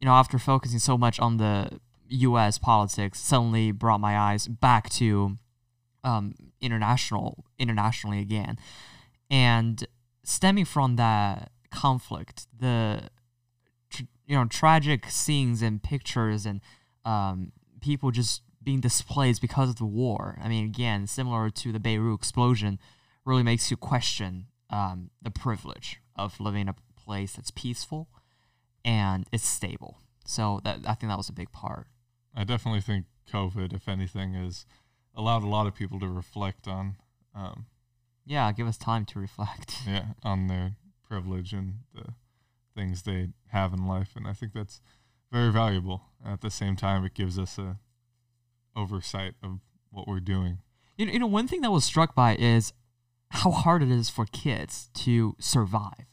you 0.00 0.06
know, 0.06 0.12
after 0.12 0.38
focusing 0.38 0.78
so 0.78 0.96
much 0.96 1.18
on 1.18 1.38
the 1.38 1.80
US 2.08 2.58
politics, 2.58 3.18
suddenly 3.18 3.72
brought 3.72 3.98
my 3.98 4.16
eyes 4.16 4.46
back 4.46 4.88
to 4.90 5.36
um, 6.04 6.34
international 6.60 7.44
internationally 7.58 8.20
again. 8.20 8.56
And 9.30 9.84
stemming 10.22 10.64
from 10.64 10.94
that 10.96 11.50
conflict, 11.76 12.46
the 12.58 13.08
you 14.26 14.36
know 14.36 14.44
tragic 14.46 15.10
scenes 15.10 15.62
and 15.62 15.82
pictures 15.82 16.46
and 16.46 16.60
um, 17.04 17.52
people 17.80 18.10
just 18.10 18.42
being 18.62 18.80
displaced 18.80 19.40
because 19.40 19.68
of 19.70 19.76
the 19.76 19.86
war. 19.86 20.38
I 20.42 20.48
mean, 20.48 20.64
again, 20.64 21.06
similar 21.06 21.50
to 21.50 21.72
the 21.72 21.78
Beirut 21.78 22.18
explosion, 22.18 22.78
really 23.24 23.44
makes 23.44 23.70
you 23.70 23.76
question 23.76 24.46
um, 24.70 25.10
the 25.22 25.30
privilege 25.30 26.00
of 26.16 26.40
living 26.40 26.62
in 26.62 26.68
a 26.68 26.74
place 27.04 27.34
that's 27.34 27.52
peaceful 27.52 28.08
and 28.84 29.24
it's 29.32 29.46
stable. 29.46 29.98
So 30.24 30.60
that 30.64 30.78
I 30.86 30.94
think 30.94 31.10
that 31.10 31.18
was 31.18 31.28
a 31.28 31.32
big 31.32 31.52
part. 31.52 31.86
I 32.34 32.42
definitely 32.44 32.80
think 32.80 33.06
COVID, 33.32 33.72
if 33.72 33.88
anything, 33.88 34.34
has 34.34 34.66
allowed 35.14 35.44
a 35.44 35.48
lot 35.48 35.66
of 35.68 35.74
people 35.74 36.00
to 36.00 36.08
reflect 36.08 36.66
on, 36.66 36.96
um, 37.34 37.66
Yeah, 38.24 38.50
give 38.52 38.66
us 38.66 38.76
time 38.76 39.04
to 39.06 39.20
reflect. 39.20 39.82
yeah, 39.86 40.06
on 40.24 40.48
their 40.48 40.72
privilege 41.08 41.52
and 41.52 41.80
the 41.94 42.14
things 42.74 43.02
they 43.02 43.30
have 43.48 43.72
in 43.72 43.86
life, 43.86 44.10
and 44.16 44.26
I 44.26 44.32
think 44.32 44.52
that's 44.52 44.80
very 45.32 45.52
valuable. 45.52 46.02
At 46.24 46.40
the 46.40 46.50
same 46.50 46.76
time, 46.76 47.04
it 47.04 47.14
gives 47.14 47.38
us 47.38 47.58
a 47.58 47.78
oversight 48.74 49.34
of 49.42 49.60
what 49.90 50.06
we're 50.06 50.20
doing. 50.20 50.58
You 50.96 51.06
know, 51.06 51.12
you 51.12 51.18
know, 51.18 51.26
one 51.26 51.48
thing 51.48 51.62
that 51.62 51.70
was 51.70 51.84
struck 51.84 52.14
by 52.14 52.36
is 52.36 52.72
how 53.30 53.50
hard 53.50 53.82
it 53.82 53.90
is 53.90 54.10
for 54.10 54.26
kids 54.26 54.90
to 54.94 55.34
survive. 55.38 56.06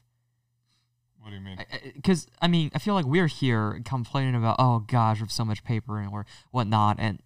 What 1.20 1.30
do 1.30 1.36
you 1.36 1.42
mean? 1.42 1.58
Because 1.96 2.28
I 2.42 2.48
mean, 2.48 2.70
I 2.74 2.80
feel 2.80 2.94
like 2.94 3.06
we're 3.06 3.28
here 3.28 3.82
complaining 3.86 4.36
about, 4.36 4.58
oh 4.60 4.80
gosh, 4.80 5.18
we 5.18 5.22
have 5.22 5.32
so 5.32 5.46
much 5.46 5.64
paper 5.64 6.00
and 6.00 6.12
or 6.12 6.26
whatnot, 6.52 6.98
and 7.00 7.22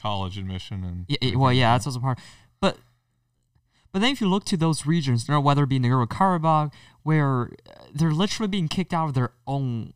College 0.00 0.38
admission 0.38 0.82
and 0.82 1.04
yeah, 1.08 1.36
well, 1.36 1.52
yeah, 1.52 1.74
that's 1.74 1.86
also 1.86 2.00
part. 2.00 2.18
But 2.58 2.78
but 3.92 4.00
then 4.00 4.12
if 4.12 4.20
you 4.20 4.28
look 4.28 4.44
to 4.46 4.56
those 4.56 4.86
regions, 4.86 5.28
you 5.28 5.34
know, 5.34 5.40
whether 5.40 5.64
it 5.64 5.68
be 5.68 5.80
Nagorno 5.80 6.06
Karabakh, 6.06 6.72
where 7.02 7.50
uh, 7.68 7.84
they're 7.94 8.12
literally 8.12 8.48
being 8.48 8.68
kicked 8.68 8.94
out 8.94 9.08
of 9.08 9.14
their 9.14 9.32
own 9.46 9.94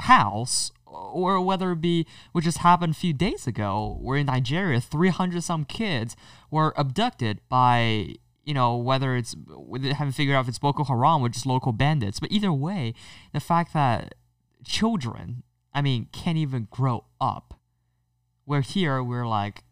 house, 0.00 0.72
or 0.86 1.40
whether 1.40 1.72
it 1.72 1.80
be 1.80 2.06
what 2.32 2.44
just 2.44 2.58
happened 2.58 2.92
a 2.92 2.98
few 2.98 3.12
days 3.12 3.46
ago, 3.46 3.98
where 4.00 4.18
in 4.18 4.26
Nigeria, 4.26 4.80
three 4.80 5.10
hundred 5.10 5.42
some 5.42 5.64
kids 5.64 6.16
were 6.50 6.72
abducted 6.76 7.40
by 7.48 8.14
you 8.44 8.54
know 8.54 8.76
whether 8.76 9.16
it's 9.16 9.36
we 9.56 9.92
haven't 9.92 10.12
figured 10.12 10.34
out 10.34 10.42
if 10.42 10.48
it's 10.48 10.58
Boko 10.58 10.84
Haram 10.84 11.22
or 11.22 11.28
just 11.28 11.46
local 11.46 11.72
bandits. 11.72 12.20
But 12.20 12.32
either 12.32 12.52
way, 12.52 12.94
the 13.32 13.40
fact 13.40 13.74
that 13.74 14.14
children, 14.64 15.42
I 15.74 15.82
mean, 15.82 16.08
can't 16.12 16.38
even 16.38 16.68
grow 16.70 17.04
up. 17.20 17.54
Where 18.44 18.62
here 18.62 19.02
we're 19.02 19.28
like, 19.28 19.64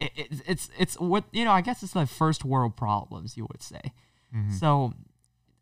it, 0.00 0.12
it, 0.16 0.42
it's 0.46 0.70
it's 0.78 0.98
what 1.00 1.24
you 1.32 1.44
know. 1.44 1.52
I 1.52 1.60
guess 1.60 1.82
it's 1.82 1.96
like 1.96 2.08
first 2.08 2.44
world 2.44 2.76
problems, 2.76 3.36
you 3.36 3.46
would 3.50 3.62
say. 3.62 3.92
Mhm. 4.34 4.52
So, 4.52 4.92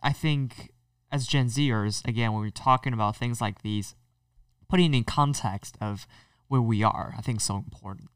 I 0.03 0.13
think 0.13 0.73
as 1.13 1.27
Gen 1.27 1.47
Zers, 1.47 2.07
again, 2.07 2.33
when 2.33 2.43
we're 2.43 2.51
talking 2.51 2.93
about 2.93 3.17
things 3.17 3.41
like 3.41 3.63
these, 3.63 3.95
putting 4.69 4.95
in 4.95 5.05
context 5.05 5.77
of 5.81 6.07
where 6.49 6.61
we 6.61 6.83
are, 6.83 7.15
I 7.17 7.21
think 7.21 7.39
is 7.39 7.45
so 7.45 7.57
important. 7.57 8.11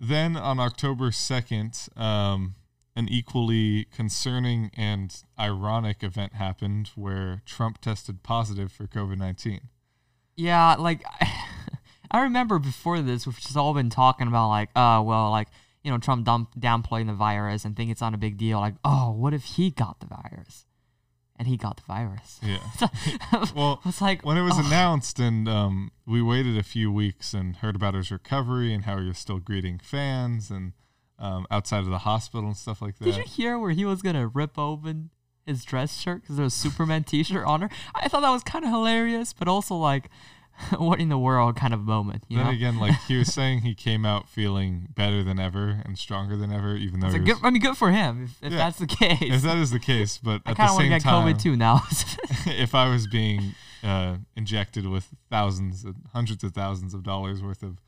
Then 0.00 0.36
on 0.36 0.58
October 0.58 1.10
2nd, 1.10 1.96
um, 1.98 2.54
an 2.96 3.08
equally 3.08 3.84
concerning 3.86 4.70
and 4.74 5.22
ironic 5.38 6.02
event 6.02 6.34
happened 6.34 6.90
where 6.94 7.42
Trump 7.44 7.80
tested 7.80 8.22
positive 8.22 8.72
for 8.72 8.86
COVID 8.86 9.18
19. 9.18 9.60
Yeah, 10.36 10.74
like 10.74 11.04
I 12.10 12.22
remember 12.22 12.58
before 12.58 13.00
this, 13.00 13.26
we've 13.26 13.38
just 13.38 13.56
all 13.56 13.74
been 13.74 13.90
talking 13.90 14.28
about 14.28 14.48
like, 14.48 14.70
uh, 14.76 15.02
well, 15.04 15.30
like 15.30 15.48
you 15.84 15.90
know, 15.90 15.98
Trump 15.98 16.24
dump, 16.24 16.54
downplaying 16.58 17.06
the 17.06 17.12
virus 17.12 17.64
and 17.64 17.76
think 17.76 17.90
it's 17.90 18.00
not 18.00 18.14
a 18.14 18.18
big 18.18 18.38
deal. 18.38 18.58
Like, 18.58 18.74
oh, 18.84 19.12
what 19.12 19.34
if 19.34 19.44
he 19.44 19.70
got 19.70 20.00
the 20.00 20.06
virus? 20.06 20.64
And 21.36 21.46
he 21.46 21.56
got 21.56 21.76
the 21.76 21.82
virus. 21.82 22.40
Yeah. 22.42 22.58
well, 23.54 23.80
it's 23.84 24.00
like 24.00 24.24
when 24.24 24.38
it 24.38 24.42
was 24.42 24.54
oh, 24.56 24.64
announced 24.66 25.18
and 25.18 25.46
um, 25.48 25.92
we 26.06 26.22
waited 26.22 26.56
a 26.56 26.62
few 26.62 26.90
weeks 26.90 27.34
and 27.34 27.56
heard 27.56 27.76
about 27.76 27.94
his 27.94 28.10
recovery 28.10 28.72
and 28.72 28.84
how 28.84 28.98
he 28.98 29.06
was 29.06 29.18
still 29.18 29.38
greeting 29.38 29.78
fans 29.78 30.50
and 30.50 30.72
um, 31.18 31.46
outside 31.50 31.80
of 31.80 31.90
the 31.90 31.98
hospital 31.98 32.46
and 32.46 32.56
stuff 32.56 32.80
like 32.80 32.98
that. 32.98 33.04
Did 33.04 33.16
you 33.16 33.24
hear 33.24 33.58
where 33.58 33.72
he 33.72 33.84
was 33.84 34.00
gonna 34.00 34.26
rip 34.26 34.58
open 34.58 35.10
his 35.44 35.64
dress 35.64 36.00
shirt 36.00 36.22
because 36.22 36.36
there 36.36 36.44
was 36.44 36.54
a 36.54 36.58
Superman 36.58 37.04
T-shirt 37.04 37.44
on 37.44 37.60
her? 37.62 37.70
I 37.94 38.08
thought 38.08 38.20
that 38.20 38.30
was 38.30 38.42
kind 38.42 38.64
of 38.64 38.70
hilarious, 38.70 39.32
but 39.32 39.48
also 39.48 39.74
like, 39.74 40.08
what 40.78 41.00
in 41.00 41.08
the 41.08 41.18
world 41.18 41.56
kind 41.56 41.74
of 41.74 41.80
moment, 41.80 42.24
you 42.28 42.36
then 42.36 42.46
know? 42.46 42.52
again, 42.52 42.78
like 42.78 42.94
he 43.08 43.16
was 43.16 43.32
saying, 43.34 43.60
he 43.62 43.74
came 43.74 44.04
out 44.06 44.28
feeling 44.28 44.88
better 44.94 45.22
than 45.24 45.38
ever 45.40 45.80
and 45.84 45.98
stronger 45.98 46.36
than 46.36 46.52
ever, 46.52 46.76
even 46.76 47.00
though 47.00 47.08
like, 47.08 47.24
good, 47.24 47.36
I 47.42 47.50
mean, 47.50 47.60
good 47.62 47.76
for 47.76 47.90
him 47.90 48.24
if, 48.24 48.42
if 48.42 48.52
Yeah. 48.52 48.58
that's 48.58 48.78
the 48.78 48.86
case. 48.86 49.18
if 49.20 49.42
that 49.42 49.56
is 49.58 49.70
the 49.70 49.80
case. 49.80 50.18
But 50.18 50.42
I 50.46 50.50
at 50.52 50.56
kind 50.56 50.68
the 50.68 50.72
of 50.72 50.76
want 50.76 50.78
to 50.78 50.82
same 50.82 50.90
get 50.90 51.02
time, 51.02 51.26
COVID 51.34 51.42
too 51.42 51.56
now. 51.56 51.82
if 52.46 52.74
I 52.74 52.88
was 52.88 53.06
being 53.06 53.54
uh, 53.82 54.16
injected 54.36 54.86
with 54.86 55.08
thousands, 55.30 55.84
and 55.84 55.96
hundreds 56.12 56.44
of 56.44 56.52
thousands 56.52 56.94
of 56.94 57.02
dollars 57.02 57.42
worth 57.42 57.62
of 57.62 57.78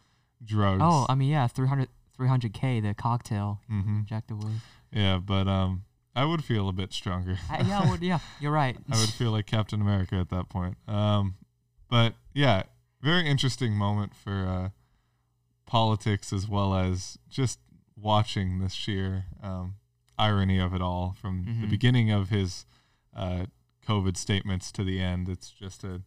drugs, 0.45 0.83
oh, 0.85 1.07
I 1.09 1.15
mean, 1.15 1.29
yeah, 1.31 1.47
300 1.47 1.89
300k 2.19 2.83
the 2.83 2.95
cocktail 2.95 3.61
hmm 3.69 3.99
injected 3.99 4.43
with. 4.43 4.61
yeah, 4.93 5.19
but 5.19 5.47
um, 5.47 5.85
I 6.15 6.25
would 6.25 6.43
feel 6.45 6.69
a 6.69 6.73
bit 6.73 6.93
stronger. 6.93 7.39
I, 7.51 7.61
yeah, 7.63 7.91
would, 7.91 8.03
yeah, 8.03 8.19
you're 8.41 8.51
right. 8.53 8.77
I 8.91 8.99
would 8.99 9.11
feel 9.11 9.31
like 9.33 9.47
Captain 9.47 9.81
America 9.81 10.17
at 10.17 10.31
that 10.31 10.49
point. 10.49 10.77
Um, 10.89 11.35
but 11.89 12.15
yeah, 12.35 12.65
very 13.03 13.27
interesting 13.27 13.73
moment 13.75 14.15
for 14.15 14.47
uh, 14.47 14.69
politics 15.67 16.33
as 16.33 16.49
well 16.49 16.75
as 16.75 17.19
just 17.29 17.59
watching 18.01 18.59
the 18.61 18.69
sheer 18.69 19.25
um, 19.43 19.75
irony 20.19 20.59
of 20.59 20.75
it 20.75 20.81
all 20.83 21.15
from 21.21 21.45
the 21.45 21.67
Mhm. 21.67 21.71
beginning 21.71 22.11
of 22.11 22.29
his 22.31 22.67
uh, 23.15 23.47
COVID 23.87 24.17
statements 24.17 24.71
to 24.73 24.85
the 24.85 25.01
end. 25.01 25.29
It's 25.29 25.51
just 25.51 25.85
a 25.85 26.03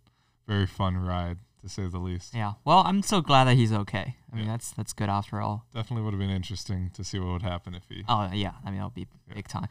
very 0.48 0.66
fun 0.68 0.98
ride. 0.98 1.40
to 1.62 1.68
say 1.68 1.86
the 1.90 2.00
least. 2.00 2.34
Yeah. 2.34 2.54
Well, 2.64 2.84
I'm 2.86 3.02
so 3.02 3.20
glad 3.20 3.44
that 3.44 3.56
he's 3.58 3.74
okay. 3.74 4.16
I 4.32 4.36
mean, 4.36 4.46
Yeah. 4.46 4.52
that's 4.52 4.72
that's 4.72 4.94
good 4.94 5.10
after 5.10 5.42
all. 5.42 5.66
Definitely 5.74 6.04
would 6.06 6.14
have 6.14 6.20
been 6.20 6.30
interesting 6.30 6.90
to 6.92 7.04
see 7.04 7.20
what 7.20 7.34
would 7.34 7.42
happen 7.42 7.76
if 7.76 7.84
he. 7.90 8.06
Oh 8.08 8.30
yeah. 8.32 8.54
I 8.64 8.68
mean, 8.70 8.76
that'll 8.76 8.92
be 8.92 9.08
Yeah. 9.28 9.34
big 9.34 9.50
time. 9.50 9.68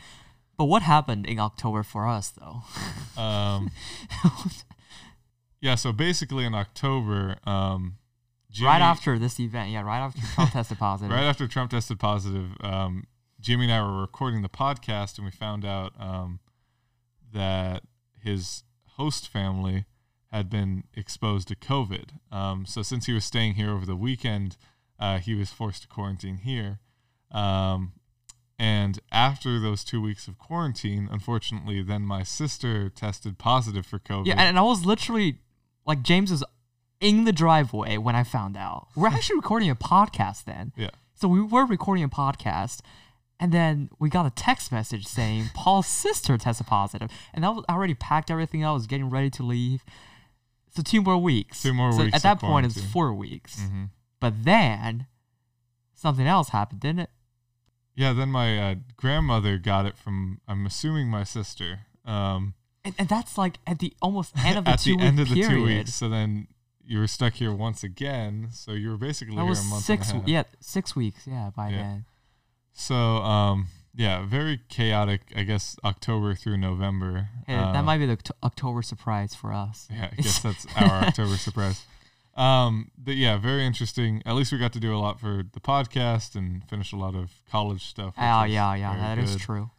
But 0.59 0.67
what 0.67 0.83
happened 0.83 1.25
in 1.25 1.39
October 1.39 1.83
for 1.83 2.07
us 2.07 2.29
though? 2.31 2.63
Um, 3.17 3.71
yeah, 5.61 5.75
so 5.75 5.93
basically 5.93 6.45
in 6.45 6.55
October, 6.55 7.37
um, 7.45 7.97
Jimmy, 8.51 8.69
right 8.69 8.81
after 8.83 9.19
this 9.19 9.39
event, 9.41 9.71
yeah, 9.71 9.83
right 9.83 10.01
after 10.01 10.21
Trump 10.35 10.51
tested 10.53 10.79
positive. 10.79 11.15
right 11.15 11.25
after 11.25 11.47
Trump 11.47 11.71
tested 11.71 11.99
positive, 11.99 12.51
um, 12.61 13.05
Jimmy 13.41 13.65
and 13.65 13.73
I 13.73 13.83
were 13.83 14.01
recording 14.01 14.43
the 14.43 14.49
podcast, 14.49 15.17
and 15.17 15.25
we 15.25 15.31
found 15.31 15.65
out 15.65 15.93
um, 15.99 16.41
that 17.33 17.83
his 18.23 18.65
host 18.97 19.29
family 19.29 19.85
had 20.31 20.51
been 20.51 20.85
exposed 20.95 21.49
to 21.49 21.57
COVID. 21.57 22.11
Um, 22.31 22.67
so 22.67 22.83
since 22.83 23.07
he 23.07 23.13
was 23.13 23.25
staying 23.25 23.55
here 23.55 23.71
over 23.71 23.87
the 23.87 23.97
weekend, 23.97 24.57
uh, 24.99 25.19
he 25.19 25.35
was 25.35 25.51
forced 25.51 25.83
to 25.83 25.89
quarantine 25.89 26.39
here. 26.39 26.81
Um, 27.31 27.93
and 28.59 28.99
after 29.13 29.61
those 29.61 29.85
two 29.85 30.03
weeks 30.03 30.27
of 30.27 30.39
quarantine, 30.39 31.09
unfortunately, 31.11 31.83
then 31.83 32.03
my 32.03 32.25
sister 32.25 32.91
tested 32.91 33.39
positive 33.39 33.87
for 33.87 33.99
COVID. 33.99 34.27
Yeah, 34.27 34.35
and 34.41 34.59
I 34.59 34.63
was 34.63 34.85
literally 34.85 35.39
like 35.89 36.03
James 36.03 36.31
was 36.31 36.45
in 37.01 37.25
the 37.25 37.33
driveway 37.33 37.97
when 37.97 38.15
I 38.15 38.23
found 38.23 38.57
out. 38.57 38.89
We're 38.95 39.09
actually 39.09 39.37
recording 39.37 39.71
a 39.71 39.75
podcast 39.75 40.45
then. 40.45 40.73
Yeah. 40.77 40.91
So 41.15 41.27
we 41.27 41.41
were 41.41 41.65
recording 41.65 42.05
a 42.05 42.09
podcast 42.09 42.81
and 43.41 43.53
then 43.53 43.89
we 43.99 44.11
got 44.11 44.27
a 44.27 44.31
text 44.31 44.71
message 44.71 45.07
saying 45.07 45.47
Paul's 45.55 45.87
sister 45.87 46.37
tested 46.37 46.67
positive. 46.67 47.11
And 47.33 47.45
I 47.45 47.49
was 47.49 47.65
I 47.69 47.73
already 47.73 47.95
packed 47.95 48.31
everything 48.31 48.65
I 48.65 48.73
was 48.73 48.87
getting 48.87 49.09
ready 49.09 49.31
to 49.31 49.43
leave. 49.43 49.83
So 50.77 50.83
two 50.83 51.01
more 51.01 51.19
weeks. 51.19 51.63
Two 51.63 51.73
more 51.73 51.93
so 51.93 52.05
weeks 52.05 52.15
At 52.15 52.23
that 52.23 52.39
point 52.39 52.67
it's 52.67 52.81
four 52.81 53.15
weeks. 53.15 53.59
hmm 53.61 53.85
But 54.21 54.45
then 54.45 55.07
something 55.95 56.27
else 56.27 56.51
happened, 56.51 56.81
didn't 56.81 57.01
it? 57.01 57.11
Yeah, 57.95 58.13
then 58.13 58.29
my 58.29 58.59
uh, 58.59 58.75
grandmother 58.97 59.59
got 59.59 59.87
it 59.87 59.97
from, 59.97 60.41
I'm 60.47 60.67
assuming 60.67 61.09
my 61.09 61.25
sister. 61.25 61.81
Um, 62.05 62.55
And, 62.89 62.95
and 62.99 63.09
that's 63.09 63.37
like 63.39 63.59
at 63.67 63.79
the 63.79 63.93
almost 64.03 64.33
end 64.45 64.59
of 64.59 64.65
the 64.67 64.71
at 64.73 64.79
two 64.81 64.97
the 64.97 65.03
end 65.05 65.21
of 65.21 65.29
the 65.29 65.35
period. 65.35 65.51
two 65.51 65.65
weeks. 65.65 65.95
So 65.95 66.09
then 66.09 66.49
you 66.85 66.99
were 66.99 67.07
stuck 67.07 67.35
here 67.35 67.53
once 67.53 67.85
again. 67.85 68.49
So 68.51 68.73
you 68.73 68.89
were 68.91 68.97
basically 68.97 69.37
That 69.37 69.43
here 69.43 69.49
was 69.51 69.61
a 69.61 69.65
month 69.65 69.85
six 69.85 70.09
and 70.11 70.19
a 70.19 70.21
half. 70.21 70.29
yeah, 70.29 70.43
six 70.61 70.97
weeks, 70.97 71.27
yeah, 71.27 71.51
by 71.55 71.69
Yeah. 71.71 71.77
then. 71.77 72.05
So 72.73 72.95
um, 72.95 73.67
yeah, 73.95 74.25
very 74.25 74.61
chaotic. 74.69 75.21
I 75.37 75.43
guess 75.43 75.77
October 75.85 76.35
through 76.35 76.57
November. 76.59 77.29
Hey, 77.47 77.57
that 77.57 77.75
Uh, 77.77 77.83
might 77.83 77.99
be 77.99 78.07
the 78.07 78.17
Oct- 78.17 78.31
October 78.43 78.83
surprise 78.83 79.35
for 79.35 79.53
us. 79.53 79.87
Yeah, 79.91 80.09
I 80.13 80.17
guess 80.23 80.41
that's 80.41 80.67
our 80.77 81.05
October 81.05 81.37
surprise. 81.37 81.85
Um, 82.37 82.93
but 82.97 83.17
yeah, 83.17 83.37
very 83.37 83.67
interesting. 83.67 84.23
At 84.25 84.37
least 84.37 84.53
we 84.53 84.59
got 84.59 84.73
to 84.75 84.81
do 84.81 84.95
a 84.95 85.01
lot 85.01 85.19
for 85.19 85.43
the 85.53 85.59
podcast 85.61 86.37
and 86.37 86.63
finish 86.71 86.93
a 86.93 86.97
lot 86.97 87.17
of 87.17 87.33
college 87.51 87.85
stuff. 87.85 88.15
Oh 88.17 88.45
yeah, 88.45 88.75
yeah, 88.77 88.97
that 88.97 89.19
is 89.19 89.33
good. 89.33 89.41
true. 89.41 89.71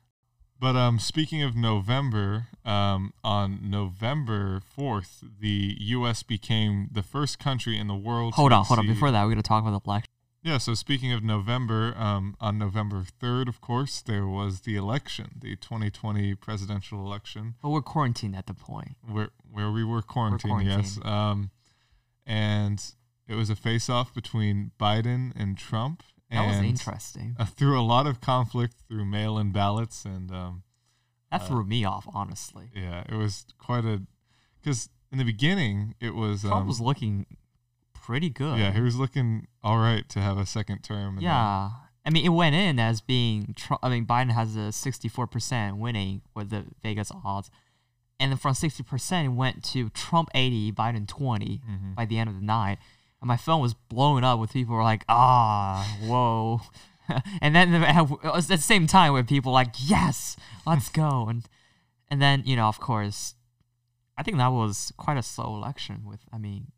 But 0.60 0.76
um, 0.76 1.00
speaking 1.00 1.42
of 1.42 1.56
November, 1.56 2.48
um, 2.66 3.14
on 3.24 3.70
November 3.70 4.60
fourth, 4.60 5.24
the 5.40 5.78
U.S. 5.80 6.22
became 6.24 6.90
the 6.92 7.02
first 7.04 7.40
country 7.40 7.78
in 7.78 7.88
the 7.88 7.96
world. 7.96 8.34
Hold 8.34 8.52
to 8.52 8.56
on, 8.58 8.66
hold 8.66 8.80
on. 8.80 8.88
Before 8.88 9.10
that, 9.12 9.24
we're 9.24 9.32
gonna 9.32 9.42
talk 9.44 9.64
about 9.66 9.82
the 9.82 9.90
election. 9.90 10.10
Yeah. 10.44 10.58
So 10.58 10.74
speaking 10.74 11.14
of 11.14 11.24
November, 11.24 11.94
um, 11.98 12.36
on 12.42 12.58
November 12.58 13.04
third, 13.22 13.48
of 13.48 13.62
course, 13.62 14.02
there 14.02 14.28
was 14.28 14.62
the 14.62 14.76
election, 14.76 15.32
the 15.42 15.56
2020 15.56 16.36
presidential 16.36 17.00
election, 17.06 17.56
But 17.62 17.70
we're 17.70 17.82
quarantined 17.82 18.36
at 18.36 18.48
the 18.48 18.54
point. 18.54 18.98
where 19.10 19.30
where 19.50 19.72
we 19.72 19.84
were 19.86 20.02
quarantined. 20.02 20.66
Yes. 20.66 20.98
quarantined. 20.98 21.06
Um, 21.06 21.52
and 22.26 22.84
it 23.28 23.36
was 23.36 23.50
a 23.50 23.56
face-off 23.56 24.14
between 24.14 24.72
Biden 24.80 25.32
and 25.36 25.58
Trump. 25.58 26.04
That 26.32 26.46
was 26.48 26.58
interesting. 26.58 27.36
Uh, 27.40 27.46
through 27.46 27.80
a 27.80 27.82
lot 27.82 28.06
of 28.08 28.22
conflict 28.22 28.76
through 28.88 29.06
mail-in 29.06 29.52
ballots 29.52 30.06
and 30.06 30.32
um, 30.32 30.64
That 31.32 31.42
uh, 31.42 31.46
threw 31.46 31.64
me 31.66 31.84
off, 31.86 32.08
honestly. 32.14 32.70
Yeah, 32.76 33.04
it 33.10 33.16
was 33.16 33.46
quite 33.58 33.84
a 33.86 34.02
because 34.62 34.90
in 35.12 35.18
the 35.18 35.24
beginning 35.24 35.96
it 36.00 36.14
was 36.14 36.42
Trump 36.42 36.56
um, 36.62 36.68
was 36.68 36.80
looking 36.80 37.26
pretty 37.94 38.30
good. 38.30 38.58
yeah 38.60 38.72
he 38.72 38.82
was 38.82 38.96
looking 38.96 39.48
all 39.64 39.78
right 39.80 40.08
to 40.10 40.20
have 40.20 40.38
a 40.38 40.46
second 40.46 40.80
term. 40.84 41.16
and 41.16 41.22
Yeah. 41.24 41.70
I 42.06 42.12
mean, 42.12 42.26
it 42.26 42.30
went 42.30 42.56
in 42.56 42.80
as 42.80 43.02
being. 43.02 43.54
Trump, 43.56 43.82
I 43.84 43.90
mean, 43.90 44.06
Biden 44.06 44.32
has 44.32 44.56
a 44.56 44.72
sixty-four 44.72 45.28
percent 45.28 45.78
winning 45.78 46.22
with 46.34 46.50
the 46.50 46.66
Vegas 46.82 47.12
odds, 47.24 47.52
and 48.20 48.32
then 48.32 48.38
from 48.38 48.54
sixty 48.56 48.84
percent, 48.84 49.26
it 49.28 49.32
went 49.32 49.64
to 49.66 49.90
Trump 49.90 50.30
eighty, 50.34 50.72
Biden 50.72 51.08
twenty 51.08 51.62
then- 51.68 51.80
Mhm. 51.92 51.96
by 51.96 52.06
the 52.06 52.18
end 52.18 52.30
of 52.30 52.36
the 52.36 52.42
night. 52.42 52.80
And 53.22 53.28
my 53.28 53.38
phone 53.38 53.62
was 53.62 53.74
blowing 53.74 54.24
up 54.24 54.40
with 54.40 54.54
people 54.54 54.76
were 54.76 54.84
like, 54.84 55.04
ah, 55.10 55.98
whoa. 56.04 56.62
and 57.42 57.54
then 57.56 57.72
the- 57.72 57.90
it 57.90 58.34
was 58.34 58.50
at 58.52 58.58
the 58.58 58.64
same 58.64 58.88
time 58.88 59.14
where 59.14 59.24
people 59.24 59.52
like, 59.52 59.74
yes, 59.84 60.38
let's 60.66 60.90
go. 60.90 61.28
And 61.30 61.46
and 62.12 62.22
then, 62.22 62.44
you 62.46 62.56
know, 62.56 62.68
of 62.68 62.80
course, 62.80 63.36
I 64.18 64.24
think 64.24 64.38
that 64.38 64.48
was 64.52 64.92
quite 64.98 65.18
a 65.18 65.22
slow 65.24 65.56
election 65.56 66.02
with, 66.06 66.22
I 66.34 66.38
mean, 66.40 66.72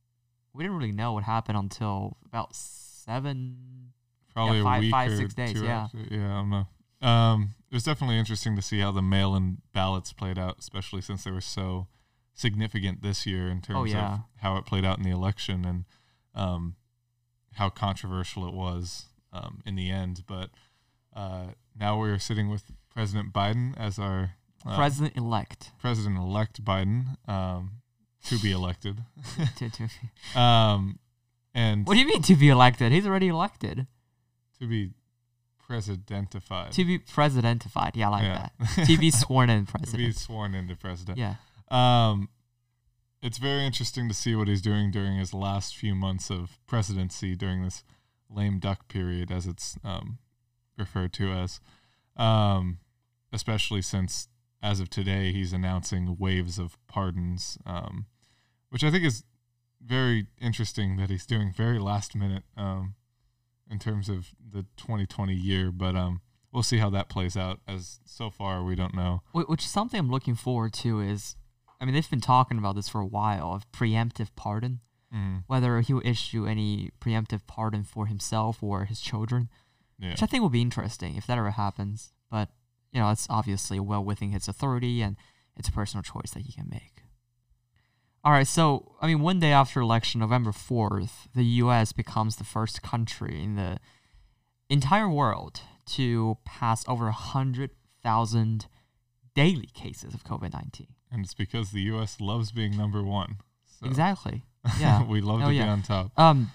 we 0.54 0.64
didn't 0.64 0.78
really 0.78 0.92
know 0.92 1.14
what 1.14 1.24
happened 1.24 1.58
until 1.58 2.18
about 2.26 2.54
seven. 2.56 3.94
probably 4.34 4.62
five- 4.62 4.78
a 4.78 4.82
week 4.82 4.92
five, 4.92 5.12
or 5.12 5.18
six 5.18 5.34
days, 5.34 5.54
two 5.54 5.64
yeah. 5.66 5.84
after- 5.84 5.98
yeah, 6.10 6.34
I 6.34 6.38
don't 6.42 6.50
know. 6.50 6.68
Um, 7.08 7.56
it 7.70 7.74
was 7.76 7.84
definitely 7.84 8.18
interesting 8.20 8.56
to 8.56 8.62
see 8.62 8.80
how 8.80 8.92
the 8.92 9.02
mail-in 9.02 9.58
ballots 9.74 10.14
played 10.14 10.38
out, 10.38 10.58
especially 10.60 11.02
since 11.02 11.24
they 11.24 11.32
were 11.32 11.42
so 11.42 11.88
significant 12.34 13.02
this 13.02 13.26
year 13.26 13.48
in 13.50 13.62
terms 13.62 13.78
Oh, 13.80 13.84
yeah. 13.86 14.14
of 14.14 14.20
how 14.42 14.58
it 14.58 14.66
played 14.66 14.86
out 14.86 14.98
in 14.98 15.04
the 15.04 15.10
election 15.10 15.66
and 15.66 15.86
um, 16.36 16.76
how 17.54 17.70
controversial 17.70 18.48
it 18.48 18.54
was 18.54 19.06
um, 19.34 19.62
in 19.66 19.76
the 19.76 19.90
end. 19.90 20.24
But 20.28 20.50
uh, 21.16 21.48
now 21.80 22.00
we're 22.00 22.20
sitting 22.20 22.50
with 22.50 22.64
President 22.94 23.34
Biden 23.34 23.78
as 23.78 24.00
our 24.00 24.32
uh, 24.66 24.76
President 24.76 25.18
elect. 25.18 25.72
President-elect 25.80 26.64
Biden 26.64 27.18
um, 27.28 27.72
to 28.26 28.38
be 28.40 28.52
elected. 28.52 28.98
to, 29.58 29.70
to, 29.70 29.90
um, 30.40 31.00
and 31.54 31.86
what 31.86 31.96
do 31.96 32.00
you 32.00 32.08
mean 32.08 32.22
to 32.24 32.36
be 32.36 32.50
elected? 32.50 32.92
He's 32.92 33.08
already 33.08 33.28
elected. 33.28 33.88
to 34.60 34.68
be 34.68 34.92
presidentified. 35.70 36.72
To 36.72 36.86
be 36.86 37.00
presidentified. 37.00 37.92
Yeah, 37.96 38.10
I 38.10 38.12
like 38.12 38.24
Yeah. 38.24 38.50
that. 38.76 38.88
To 38.88 38.98
be 38.98 39.10
sworn 39.12 39.50
in 39.50 39.66
president. 39.66 39.92
to 39.92 39.98
be 39.98 40.04
president. 40.06 40.26
sworn 40.26 40.56
into 40.56 40.76
president. 40.76 41.18
Yeah. 41.18 41.36
Um, 41.70 42.30
it's 43.22 43.38
very 43.38 43.66
interesting 43.66 44.08
to 44.08 44.14
see 44.14 44.36
what 44.36 44.48
he's 44.48 44.62
doing 44.62 44.92
during 44.92 45.18
his 45.18 45.34
last 45.34 45.76
few 45.76 45.94
months 45.94 46.30
of 46.30 46.58
presidency 46.66 47.36
during 47.36 47.64
this 47.64 47.84
lame 48.30 48.60
duck 48.60 48.88
period, 48.88 49.32
as 49.32 49.46
it's 49.46 49.78
um, 49.84 50.18
referred 50.78 51.14
to 51.14 51.32
as. 51.32 51.60
Um, 52.18 52.80
especially 53.32 53.82
since, 53.82 54.28
as 54.62 54.80
of 54.80 54.90
today, 54.90 55.32
he's 55.32 55.54
announcing 55.54 56.18
waves 56.20 56.58
of 56.58 56.78
pardons, 56.88 57.58
um, 57.66 58.08
which 58.70 58.84
I 58.84 58.92
think 58.92 59.06
is 59.06 59.24
very 59.84 60.28
interesting 60.40 60.98
that 60.98 61.10
he's 61.10 61.26
doing 61.26 61.52
very 61.52 61.80
last 61.80 62.16
minute 62.16 62.44
um, 62.58 62.96
in 63.70 63.80
terms 63.80 64.10
of 64.10 64.30
the 64.52 64.66
2020 64.78 65.34
year. 65.34 65.72
But 65.72 65.96
um, 65.96 66.22
we'll 66.52 66.64
see 66.64 66.78
how 66.78 66.90
that 66.92 67.10
plays 67.10 67.38
out. 67.38 67.60
As 67.68 68.00
so 68.06 68.30
far, 68.30 68.64
we 68.64 68.76
don't 68.76 68.96
know. 68.96 69.22
Which 69.34 69.64
is 69.64 69.72
something 69.72 70.00
I'm 70.00 70.12
looking 70.12 70.36
forward 70.36 70.74
to 70.74 71.00
is, 71.00 71.36
I 71.82 71.86
mean, 71.86 71.96
they've 71.96 72.10
been 72.10 72.22
talking 72.22 72.58
about 72.58 72.76
this 72.76 72.88
for 72.88 73.02
a 73.02 73.06
while 73.06 73.54
of 73.54 73.70
preemptive 73.74 74.30
pardon, 74.36 74.80
Mm, 75.14 75.44
whether 75.48 75.82
he'll 75.82 76.02
issue 76.06 76.46
any 76.46 76.92
preemptive 77.02 77.42
pardon 77.46 77.84
for 77.84 78.06
himself 78.06 78.64
or 78.64 78.86
his 78.86 79.02
children, 79.02 79.50
yeah. 80.00 80.12
which 80.12 80.24
I 80.24 80.26
think 80.26 80.42
will 80.42 80.50
be 80.50 80.62
interesting 80.62 81.18
if 81.18 81.28
that 81.28 81.38
ever 81.38 81.52
happens. 81.52 82.14
But, 82.30 82.50
you 82.94 83.02
know, 83.02 83.10
it's 83.10 83.28
obviously 83.30 83.80
well 83.80 84.04
within 84.04 84.32
his 84.32 84.48
authority 84.48 85.02
and 85.02 85.18
it's 85.58 85.68
a 85.68 85.72
personal 85.74 86.02
choice 86.02 86.32
that 86.32 86.44
he 86.44 86.54
can 86.54 86.70
make. 86.70 87.04
All 88.24 88.32
right, 88.32 88.48
so, 88.48 88.96
I 89.02 89.08
mean, 89.08 89.20
one 89.20 89.40
day 89.40 89.52
after 89.52 89.82
election, 89.82 90.22
November 90.22 90.52
4th, 90.52 91.28
the 91.36 91.44
U.S. 91.44 91.92
becomes 91.92 92.38
the 92.38 92.44
first 92.44 92.82
country 92.82 93.44
in 93.44 93.56
the 93.56 93.80
entire 94.70 95.10
world 95.10 95.62
to 95.88 96.38
pass 96.46 96.88
over 96.88 97.06
100,000 97.06 98.68
daily 99.36 99.70
cases 99.74 100.14
of 100.14 100.24
COVID 100.24 100.54
19. 100.54 100.88
And 101.12 101.24
it's 101.26 101.34
because 101.34 101.72
the 101.72 101.82
U.S. 101.84 102.20
loves 102.22 102.52
being 102.52 102.78
number 102.78 103.04
one. 103.04 103.38
So 103.80 103.88
Exactly. 103.88 104.44
Yeah. 104.80 105.04
we 105.04 105.22
love 105.22 105.42
Oh, 105.42 105.46
to 105.46 105.50
be 105.50 105.60
on 105.62 105.82
top. 105.82 106.12
Um, 106.18 106.52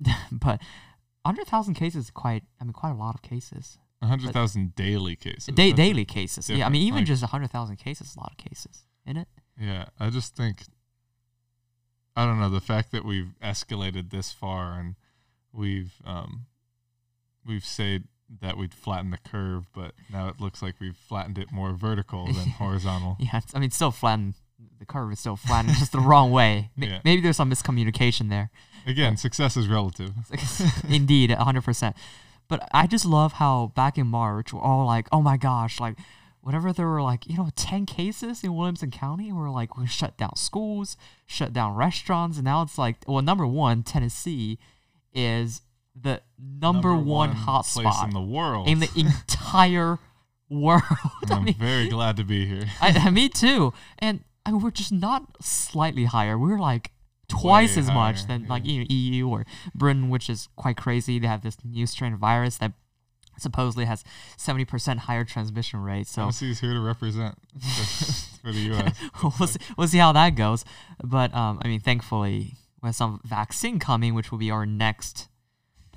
but 0.32 0.60
100,000 1.22 1.74
cases 1.74 2.04
is 2.06 2.10
quite, 2.10 2.42
I 2.60 2.64
mean, 2.64 2.72
quite 2.72 2.90
a 2.90 2.94
lot 2.94 3.14
of 3.14 3.22
cases. 3.22 3.78
hundred 4.02 4.32
thousand 4.32 4.74
daily 4.74 5.16
cases. 5.16 5.46
Da- 5.54 5.72
daily 5.72 6.04
cases. 6.04 6.50
Yeah. 6.50 6.66
I 6.66 6.68
mean, 6.68 6.82
even 6.82 6.98
like- 7.00 7.06
just 7.06 7.22
100,000 7.22 7.76
cases 7.76 8.08
is 8.10 8.16
a 8.16 8.20
lot 8.20 8.32
of 8.32 8.36
cases, 8.38 8.84
isn't 9.06 9.16
it? 9.18 9.28
Yeah, 9.58 9.86
I 10.00 10.10
just 10.10 10.34
think 10.36 10.62
I 12.16 12.26
don't 12.26 12.38
know 12.40 12.50
the 12.50 12.60
fact 12.60 12.92
that 12.92 13.04
we've 13.04 13.32
escalated 13.42 14.10
this 14.10 14.32
far 14.32 14.78
and 14.78 14.96
we've 15.52 15.94
um 16.04 16.46
we've 17.46 17.64
said 17.64 18.04
that 18.40 18.56
we'd 18.56 18.72
flatten 18.74 19.10
the 19.10 19.18
curve, 19.18 19.66
but 19.74 19.92
now 20.10 20.28
it 20.28 20.40
looks 20.40 20.62
like 20.62 20.76
we've 20.80 20.96
flattened 20.96 21.38
it 21.38 21.52
more 21.52 21.72
vertical 21.72 22.26
than 22.26 22.48
horizontal. 22.58 23.16
Yeah. 23.20 23.38
It's, 23.38 23.54
I 23.54 23.58
mean, 23.58 23.70
still 23.70 23.90
flatten 23.90 24.34
the 24.78 24.86
curve 24.86 25.12
is 25.12 25.20
still 25.20 25.36
flat 25.36 25.64
and 25.64 25.74
just 25.76 25.92
the 25.92 26.00
wrong 26.00 26.30
way. 26.30 26.70
Ma- 26.76 26.86
Yeah. 26.86 27.00
Maybe 27.04 27.20
there's 27.22 27.36
some 27.36 27.50
miscommunication 27.50 28.28
there. 28.30 28.50
Again, 28.86 29.16
success 29.16 29.56
is 29.56 29.68
relative. 29.68 30.12
Indeed, 30.88 31.30
100%. 31.30 31.94
But 32.48 32.68
I 32.72 32.86
just 32.86 33.04
love 33.06 33.34
how 33.34 33.72
back 33.76 33.96
in 33.98 34.06
March, 34.08 34.52
we're 34.52 34.60
all 34.60 34.84
like, 34.86 35.08
oh 35.12 35.22
my 35.22 35.36
gosh, 35.36 35.78
like, 35.80 35.96
whatever 36.40 36.72
there 36.72 36.88
were 36.88 37.02
like, 37.02 37.28
you 37.28 37.36
know, 37.36 37.50
10 37.54 37.86
cases 37.86 38.42
in 38.42 38.54
Williamson 38.56 38.90
County, 38.90 39.32
we're 39.32 39.50
like, 39.50 39.76
we 39.76 39.86
shut 39.86 40.16
down 40.16 40.34
schools, 40.36 40.96
shut 41.26 41.52
down 41.52 41.76
restaurants. 41.76 42.36
And 42.38 42.44
now 42.44 42.62
it's 42.62 42.76
like, 42.76 42.96
well, 43.06 43.22
number 43.22 43.46
one, 43.46 43.84
Tennessee 43.84 44.58
is 45.14 45.62
the 46.00 46.22
number, 46.38 46.94
one, 46.96 47.30
place 47.34 47.44
hotspot 47.44 48.04
in 48.04 48.10
the 48.10 48.20
world. 48.20 48.68
in 48.68 48.80
the 48.80 48.90
entire 48.96 49.98
world. 50.48 50.82
I 51.30 51.34
I'm 51.34 51.44
mean, 51.44 51.54
very 51.54 51.88
glad 51.88 52.16
to 52.16 52.24
be 52.24 52.46
here. 52.46 52.64
I, 52.80 53.10
me 53.10 53.28
too. 53.28 53.72
And 53.98 54.24
I 54.44 54.52
mean, 54.52 54.62
we're 54.62 54.70
just 54.70 54.92
not 54.92 55.42
slightly 55.42 56.04
higher. 56.04 56.38
We're 56.38 56.58
like 56.58 56.92
twice 57.28 57.76
Way 57.76 57.80
as 57.80 57.86
much 57.88 58.18
higher, 58.18 58.26
than 58.38 58.48
like 58.48 58.66
you 58.66 58.80
know, 58.80 58.86
EU 58.88 59.28
or 59.28 59.46
Britain, 59.74 60.08
which 60.08 60.28
is 60.28 60.48
quite 60.56 60.76
crazy. 60.76 61.18
They 61.18 61.26
have 61.26 61.42
this 61.42 61.56
new 61.64 61.86
strain 61.86 62.14
of 62.14 62.18
virus 62.18 62.58
that 62.58 62.72
supposedly 63.38 63.86
has 63.86 64.04
70% 64.36 64.98
higher 64.98 65.24
transmission 65.24 65.80
rate. 65.80 66.06
So 66.06 66.22
Tennessee's 66.22 66.60
here 66.60 66.74
to 66.74 66.80
represent 66.80 67.36
for 68.42 68.52
the 68.52 68.60
U.S. 68.60 68.94
we'll, 69.22 69.48
see, 69.48 69.60
we'll 69.76 69.88
see 69.88 69.98
how 69.98 70.12
that 70.12 70.30
goes. 70.30 70.64
But 71.02 71.34
um, 71.34 71.60
I 71.62 71.68
mean, 71.68 71.80
thankfully, 71.80 72.54
we 72.82 72.88
have 72.88 72.96
some 72.96 73.20
vaccine 73.24 73.78
coming, 73.78 74.14
which 74.14 74.30
will 74.30 74.38
be 74.38 74.50
our 74.50 74.66
next 74.66 75.28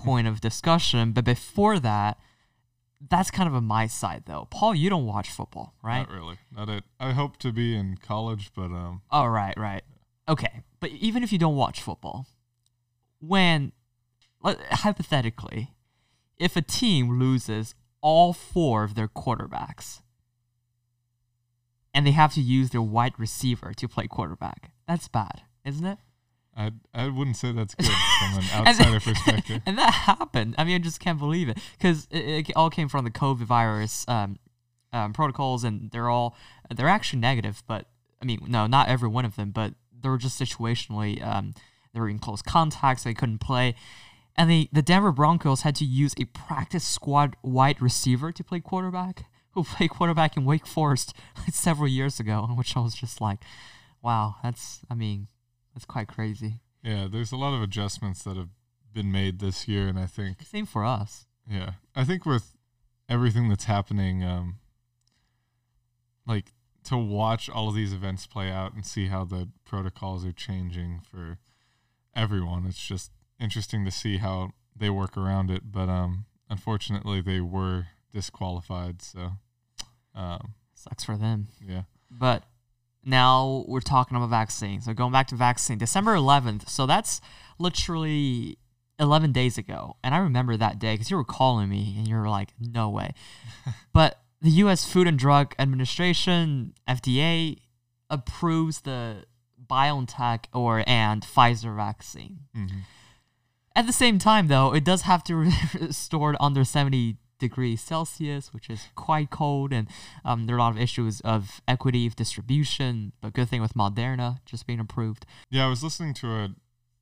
point 0.05 0.27
of 0.27 0.41
discussion. 0.41 1.11
But 1.11 1.25
before 1.25 1.79
that, 1.79 2.17
that's 3.09 3.29
kind 3.31 3.47
of 3.47 3.53
a 3.53 3.61
my 3.61 3.87
side 3.87 4.23
though. 4.25 4.47
Paul, 4.49 4.73
you 4.75 4.89
don't 4.89 5.05
watch 5.05 5.29
football, 5.29 5.73
right? 5.83 6.07
Not 6.07 6.11
really. 6.11 6.37
Not 6.55 6.69
it. 6.69 6.83
I 6.99 7.11
hope 7.11 7.37
to 7.37 7.51
be 7.51 7.75
in 7.75 7.97
college, 7.97 8.51
but 8.55 8.65
um, 8.65 9.01
Oh, 9.11 9.25
right, 9.25 9.53
right. 9.57 9.83
Okay. 10.27 10.61
But 10.79 10.91
even 10.91 11.23
if 11.23 11.31
you 11.31 11.37
don't 11.37 11.55
watch 11.55 11.81
football, 11.81 12.27
when, 13.19 13.71
hypothetically, 14.43 15.73
if 16.37 16.55
a 16.55 16.61
team 16.61 17.19
loses 17.19 17.75
all 18.01 18.33
four 18.33 18.83
of 18.83 18.95
their 18.95 19.07
quarterbacks 19.07 20.01
and 21.93 22.05
they 22.05 22.11
have 22.11 22.33
to 22.33 22.41
use 22.41 22.69
their 22.71 22.81
wide 22.81 23.13
receiver 23.17 23.73
to 23.73 23.87
play 23.87 24.07
quarterback, 24.07 24.71
that's 24.87 25.07
bad, 25.07 25.41
isn't 25.63 25.85
it? 25.85 25.97
I 26.55 26.71
I 26.93 27.09
wouldn't 27.09 27.35
say 27.37 27.51
that's 27.51 27.75
good 27.75 27.85
from 28.19 28.39
an 28.39 28.43
And- 28.53 28.67
outsider 28.67 28.99
perspective. 28.99 29.61
And 29.65 29.77
that 29.77 29.93
happened. 29.93 30.55
I 30.57 30.63
mean, 30.63 30.75
I 30.75 30.79
just 30.79 30.99
can't 30.99 31.19
believe 31.19 31.49
it 31.49 31.57
because 31.77 32.07
it, 32.11 32.49
it 32.49 32.51
all 32.55 32.69
came 32.69 32.87
from 32.89 33.03
the 33.05 33.11
COVID 33.11 33.43
virus 33.43 34.05
um, 34.07 34.37
um, 34.93 35.11
protocols, 35.13 35.63
and 35.63 35.91
they're 35.91 36.09
all 36.09 36.35
they're 36.73 36.87
actually 36.87 37.19
negative. 37.19 37.61
But 37.67 37.87
I 38.21 38.25
mean, 38.25 38.39
no, 38.47 38.67
not 38.67 38.87
every 38.89 39.09
one 39.09 39.25
of 39.25 39.35
them, 39.35 39.51
but 39.51 39.73
they 40.01 40.07
were 40.09 40.17
just 40.17 40.39
situationally 40.39 41.25
um, 41.25 41.53
they 41.93 41.99
were 41.99 42.09
in 42.09 42.19
close 42.19 42.41
contact, 42.41 43.01
so 43.01 43.09
they 43.09 43.13
couldn't 43.13 43.39
play. 43.39 43.75
And 44.37 44.49
the 44.49 44.69
the 44.71 44.81
Denver 44.81 45.11
Broncos 45.11 45.61
had 45.63 45.75
to 45.75 45.85
use 45.85 46.13
a 46.19 46.25
practice 46.25 46.85
squad 46.85 47.35
wide 47.43 47.81
receiver 47.81 48.31
to 48.31 48.43
play 48.43 48.59
quarterback, 48.61 49.25
who 49.51 49.63
played 49.63 49.89
quarterback 49.89 50.37
in 50.37 50.45
Wake 50.45 50.67
Forest 50.67 51.13
several 51.51 51.87
years 51.87 52.19
ago, 52.19 52.47
which 52.55 52.75
I 52.77 52.79
was 52.81 52.95
just 52.95 53.19
like, 53.19 53.39
wow, 54.01 54.35
that's 54.43 54.79
I 54.89 54.93
mean, 54.93 55.27
that's 55.75 55.85
quite 55.85 56.07
crazy. 56.07 56.61
Yeah, 56.81 57.07
there's 57.11 57.31
a 57.31 57.37
lot 57.37 57.53
of 57.53 57.61
adjustments 57.61 58.23
that 58.23 58.37
have 58.37 58.49
been 58.93 59.11
made 59.11 59.39
this 59.39 59.67
year, 59.67 59.87
and 59.87 59.99
I 59.99 60.05
think 60.07 60.41
Same 60.43 60.65
for 60.65 60.83
us. 60.83 61.25
Yeah, 61.47 61.71
I 61.95 62.03
think 62.05 62.25
with 62.25 62.55
everything 63.09 63.49
that's 63.49 63.65
happening, 63.65 64.23
um, 64.23 64.55
like 66.25 66.53
to 66.85 66.97
watch 66.97 67.49
all 67.49 67.69
of 67.69 67.75
these 67.75 67.93
events 67.93 68.25
play 68.27 68.49
out 68.51 68.73
and 68.73 68.85
see 68.85 69.07
how 69.07 69.25
the 69.25 69.49
protocols 69.65 70.25
are 70.25 70.31
changing 70.31 71.01
for 71.09 71.37
everyone, 72.15 72.65
it's 72.65 72.85
just 72.87 73.11
interesting 73.39 73.83
to 73.85 73.91
see 73.91 74.17
how 74.17 74.51
they 74.75 74.89
work 74.89 75.17
around 75.17 75.51
it. 75.51 75.71
But 75.71 75.89
um, 75.89 76.25
unfortunately, 76.49 77.21
they 77.21 77.41
were 77.41 77.87
disqualified. 78.13 79.01
So, 79.01 79.31
um, 80.13 80.53
Sucks 80.73 81.03
for 81.03 81.17
them. 81.17 81.47
yeah, 81.65 81.83
But 82.11 82.43
now 83.05 83.63
we're 83.67 83.81
talking 83.81 84.17
about 84.17 84.29
vaccine. 84.29 84.81
So 84.81 84.93
going 84.93 85.11
back 85.11 85.27
to 85.27 85.35
vaccine, 85.35 85.77
December 85.77 86.15
11th. 86.15 86.67
So 86.67 86.85
that's 86.85 87.21
literally 87.59 88.57
11 88.99 89.31
days 89.31 89.57
ago. 89.57 89.97
And 90.03 90.15
I 90.15 90.17
remember 90.17 90.57
that 90.57 90.79
day 90.79 90.95
because 90.95 91.11
you 91.11 91.17
were 91.17 91.23
calling 91.23 91.69
me 91.69 91.95
and 91.97 92.07
you 92.07 92.15
were 92.15 92.29
like, 92.29 92.53
no 92.59 92.89
way. 92.89 93.13
but 93.93 94.19
the 94.41 94.49
U.S. 94.51 94.85
Food 94.85 95.07
and 95.07 95.17
Drug 95.17 95.53
Administration, 95.59 96.73
FDA, 96.87 97.57
approves 98.09 98.81
the 98.81 99.25
BioNTech 99.65 100.45
or 100.53 100.83
and 100.87 101.23
Pfizer 101.23 101.75
vaccine. 101.75 102.39
hmm 102.53 102.67
At 103.75 103.87
the 103.87 103.93
same 103.93 104.19
time, 104.19 104.47
though, 104.47 104.73
it 104.73 104.83
does 104.83 105.03
have 105.03 105.23
to 105.25 105.45
be 105.79 105.91
stored 105.91 106.37
under 106.39 106.63
70 106.63 107.17
degrees 107.39 107.81
Celsius, 107.81 108.53
which 108.53 108.69
is 108.69 108.87
quite 108.95 109.29
cold, 109.29 109.73
and 109.73 109.87
um, 110.23 110.45
there 110.45 110.55
are 110.55 110.59
a 110.59 110.61
lot 110.61 110.71
of 110.75 110.81
issues 110.81 111.21
of 111.21 111.61
equity 111.67 112.05
of 112.07 112.15
distribution. 112.15 113.11
But 113.21 113.33
good 113.33 113.49
thing 113.49 113.61
with 113.61 113.73
Moderna 113.73 114.39
just 114.45 114.67
being 114.67 114.79
approved. 114.79 115.25
yeah. 115.49 115.65
I 115.65 115.69
was 115.69 115.83
listening 115.83 116.13
to 116.15 116.27
a, 116.27 116.49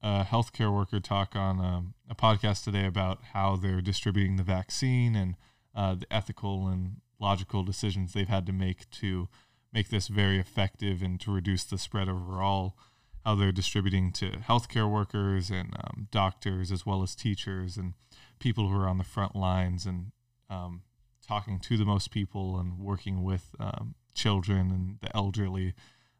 a 0.01 0.23
healthcare 0.23 0.73
worker 0.73 0.99
talk 0.99 1.35
on 1.35 1.59
um, 1.59 1.93
a 2.09 2.15
podcast 2.15 2.63
today 2.63 2.85
about 2.85 3.19
how 3.33 3.55
they're 3.55 3.81
distributing 3.81 4.37
the 4.37 4.43
vaccine 4.43 5.15
and 5.15 5.35
uh, 5.75 5.95
the 5.95 6.07
ethical 6.11 6.67
and 6.67 6.97
logical 7.19 7.63
decisions 7.63 8.13
they've 8.13 8.27
had 8.27 8.45
to 8.45 8.53
make 8.53 8.89
to 8.91 9.27
make 9.71 9.89
this 9.89 10.07
very 10.07 10.39
effective 10.39 11.01
and 11.01 11.19
to 11.19 11.31
reduce 11.31 11.63
the 11.63 11.77
spread 11.77 12.07
overall. 12.07 12.77
How 13.25 13.35
they're 13.35 13.53
distributing 13.53 14.11
to 14.13 14.31
healthcare 14.31 14.91
workers 14.91 15.49
and 15.49 15.73
um, 15.81 16.09
doctors, 16.11 16.73
as 16.73 16.85
well 16.85 17.01
as 17.01 17.15
teachers 17.15 17.77
and 17.77 17.93
people 18.39 18.67
who 18.67 18.77
are 18.77 18.87
on 18.87 18.97
the 18.97 19.05
front 19.05 19.33
lines 19.33 19.85
and 19.85 20.11
um, 20.53 20.81
talking 21.25 21.59
to 21.59 21.77
the 21.77 21.85
most 21.85 22.11
people 22.11 22.57
and 22.57 22.77
working 22.79 23.23
with 23.23 23.55
um, 23.59 23.95
children 24.13 24.71
and 24.71 24.97
the 25.01 25.15
elderly. 25.15 25.73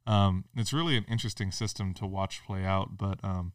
Um, 0.06 0.46
it's 0.56 0.74
really 0.74 0.98
an 0.98 1.06
interesting 1.10 1.52
system 1.52 1.94
to 1.96 2.06
watch 2.06 2.42
play 2.46 2.64
out, 2.64 2.98
but 2.98 3.20
um, 3.24 3.54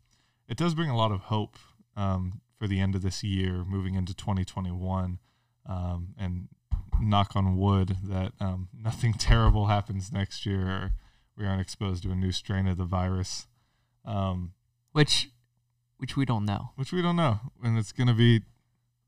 it 0.48 0.56
does 0.56 0.74
bring 0.74 0.90
a 0.90 0.96
lot 0.96 1.12
of 1.12 1.20
hope 1.22 1.56
um, 1.96 2.40
for 2.58 2.66
the 2.66 2.80
end 2.80 2.94
of 2.94 3.02
this 3.02 3.22
year, 3.22 3.64
moving 3.64 3.94
into 3.94 4.14
2021, 4.14 5.18
um, 5.66 6.14
and 6.18 6.48
knock 7.00 7.36
on 7.36 7.56
wood 7.56 7.96
that 8.04 8.32
um, 8.40 8.68
nothing 8.78 9.12
terrible 9.14 9.66
happens 9.66 10.12
next 10.12 10.46
year 10.46 10.66
or 10.66 10.92
we 11.36 11.46
aren't 11.46 11.60
exposed 11.60 12.02
to 12.02 12.10
a 12.10 12.16
new 12.16 12.32
strain 12.32 12.66
of 12.66 12.78
the 12.78 12.84
virus, 12.84 13.46
um, 14.04 14.52
Which, 14.92 15.30
which 15.98 16.16
we 16.16 16.24
don't 16.24 16.44
know. 16.44 16.70
which 16.74 16.92
we 16.92 17.00
don't 17.00 17.14
know, 17.16 17.38
and 17.62 17.78
it's 17.78 17.92
going 17.92 18.08
to 18.08 18.14
be 18.14 18.42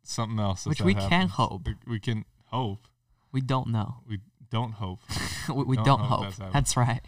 something 0.03 0.39
else. 0.39 0.67
Which 0.67 0.81
we 0.81 0.95
can 0.95 1.29
hope. 1.29 1.67
We- 1.67 1.77
We 1.87 2.01
can 2.01 2.25
hope. 2.47 2.87
We 3.33 3.41
don't 3.41 3.69
know. 3.69 3.97
We 4.09 4.19
don't 4.51 4.73
hope. 4.73 5.01
we 5.49 5.63
we 5.65 5.77
Don't 5.77 5.85
don't, 5.87 6.01
hope 6.01 6.25
hope. 6.25 6.35
that's. 6.37 6.53
That's 6.53 6.77
right. 6.77 7.01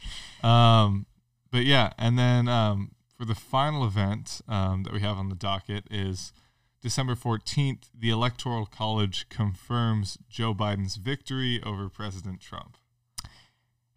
Um, 0.45 1.07
but 1.51 1.65
yeah, 1.65 1.93
and 1.99 2.17
then 2.19 2.47
um, 2.49 2.93
for 3.19 3.25
the 3.25 3.35
final 3.35 3.85
event 3.85 4.41
um, 4.49 4.85
that 4.85 4.93
we 4.93 5.01
have 5.01 5.17
on 5.19 5.29
the 5.29 5.35
docket 5.35 5.85
is 5.91 6.33
December 6.81 7.15
14th. 7.17 7.89
The 7.99 8.11
Electoral 8.11 8.67
College 8.67 9.29
confirms 9.29 10.19
Joe 10.29 10.55
Biden's 10.55 10.97
victory 10.97 11.61
over 11.65 11.89
President 11.89 12.41
Trump. 12.41 12.77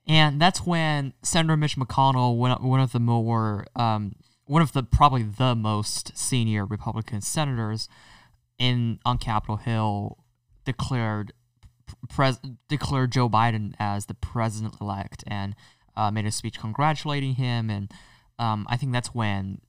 And 0.08 0.40
that's 0.40 0.66
when 0.66 1.14
Senator 1.24 1.58
Mitch 1.58 1.78
McConnell, 1.78 2.38
one, 2.38 2.52
one 2.64 2.80
of 2.80 2.92
the 2.92 3.00
more, 3.00 3.66
um, 3.76 4.16
one 4.46 4.62
of 4.62 4.74
the 4.74 4.84
probably 4.84 5.24
the 5.24 5.56
most 5.56 6.16
senior 6.18 6.64
Republican 6.66 7.22
senators 7.22 7.90
in 8.58 9.00
on 9.06 9.18
Capitol 9.18 9.58
Hill, 9.58 10.18
declared 10.64 11.34
pres- 12.10 12.40
declared 12.68 13.12
Joe 13.12 13.30
Biden 13.30 13.74
as 13.80 14.06
the 14.06 14.14
president 14.14 14.76
elect 14.80 15.24
and 15.28 15.56
uh, 15.96 16.12
made 16.12 16.26
a 16.26 16.32
speech 16.32 16.60
congratulating 16.60 17.36
him. 17.36 17.70
And 17.70 17.92
um, 18.40 18.66
I 18.70 18.78
think 18.78 18.92
that's 18.92 19.14
when 19.14 19.62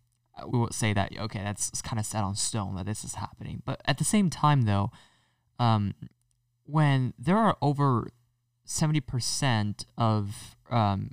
we 0.47 0.59
would 0.59 0.75
say 0.75 0.93
that 0.93 1.13
okay, 1.19 1.41
that's 1.43 1.71
kind 1.83 1.99
of 1.99 2.07
set 2.07 2.23
on 2.23 2.35
stone 2.35 2.77
that 2.77 2.87
this 2.87 3.05
is 3.05 3.15
happening. 3.15 3.63
But 3.65 3.81
at 3.85 3.99
the 3.99 4.05
same 4.05 4.31
time, 4.31 4.63
though, 4.63 4.91
um, 5.59 5.95
when 6.65 7.15
there 7.19 7.39
are 7.39 7.57
over 7.63 8.09
seventy 8.65 9.01
percent 9.01 9.87
of 9.97 10.57
um, 10.71 11.13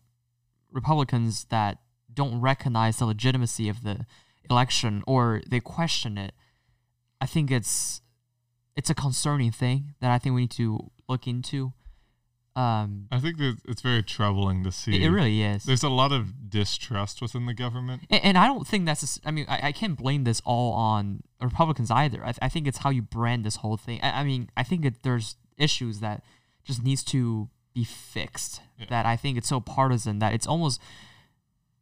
Republicans 0.71 1.45
that 1.45 1.77
don't 2.13 2.41
recognize 2.41 2.97
the 2.97 3.05
legitimacy 3.05 3.69
of 3.69 3.83
the 3.83 4.05
election 4.49 5.03
or 5.07 5.41
they 5.47 5.59
question 5.59 6.17
it, 6.17 6.33
I 7.23 7.25
think 7.25 7.51
it's 7.51 8.01
it's 8.75 8.89
a 8.89 8.93
concerning 8.93 9.53
thing 9.53 9.93
that 10.01 10.11
I 10.11 10.17
think 10.17 10.35
we 10.35 10.41
need 10.41 10.51
to 10.51 10.91
look 11.07 11.25
into. 11.25 11.71
Um, 12.53 13.07
I 13.11 13.19
think 13.21 13.37
that 13.37 13.59
it's 13.65 13.81
very 13.81 14.03
troubling 14.03 14.61
to 14.65 14.73
see. 14.73 14.95
it, 14.95 15.03
it 15.03 15.09
really 15.09 15.41
is. 15.41 15.63
There's 15.63 15.83
a 15.83 15.89
lot 15.89 16.11
of 16.11 16.49
distrust 16.49 17.21
within 17.21 17.45
the 17.45 17.53
government. 17.53 18.03
And, 18.09 18.23
and 18.25 18.37
I 18.37 18.45
don't 18.47 18.67
think 18.67 18.85
that's. 18.85 19.03
a 19.17 19.27
I 19.27 19.31
mean, 19.31 19.45
I, 19.47 19.69
I 19.69 19.71
can't 19.71 19.97
blame 19.97 20.25
this 20.25 20.41
all 20.43 20.73
on 20.73 21.23
Republicans 21.41 21.89
either. 21.89 22.21
I, 22.21 22.33
th- 22.33 22.39
I 22.41 22.49
think 22.49 22.67
it's 22.67 22.79
how 22.79 22.89
you 22.89 23.01
brand 23.01 23.45
this 23.45 23.55
whole 23.57 23.77
thing. 23.77 24.01
I, 24.03 24.19
I 24.19 24.23
mean, 24.25 24.49
I 24.57 24.63
think 24.63 24.83
it, 24.83 25.03
there's 25.03 25.37
issues 25.57 26.01
that 26.01 26.23
just 26.65 26.83
needs 26.83 27.03
to 27.05 27.49
be 27.73 27.85
fixed. 27.85 28.59
Yeah. 28.77 28.87
That 28.89 29.05
I 29.05 29.15
think 29.15 29.37
it's 29.37 29.47
so 29.47 29.61
partisan 29.61 30.19
that 30.19 30.33
it's 30.33 30.45
almost 30.45 30.81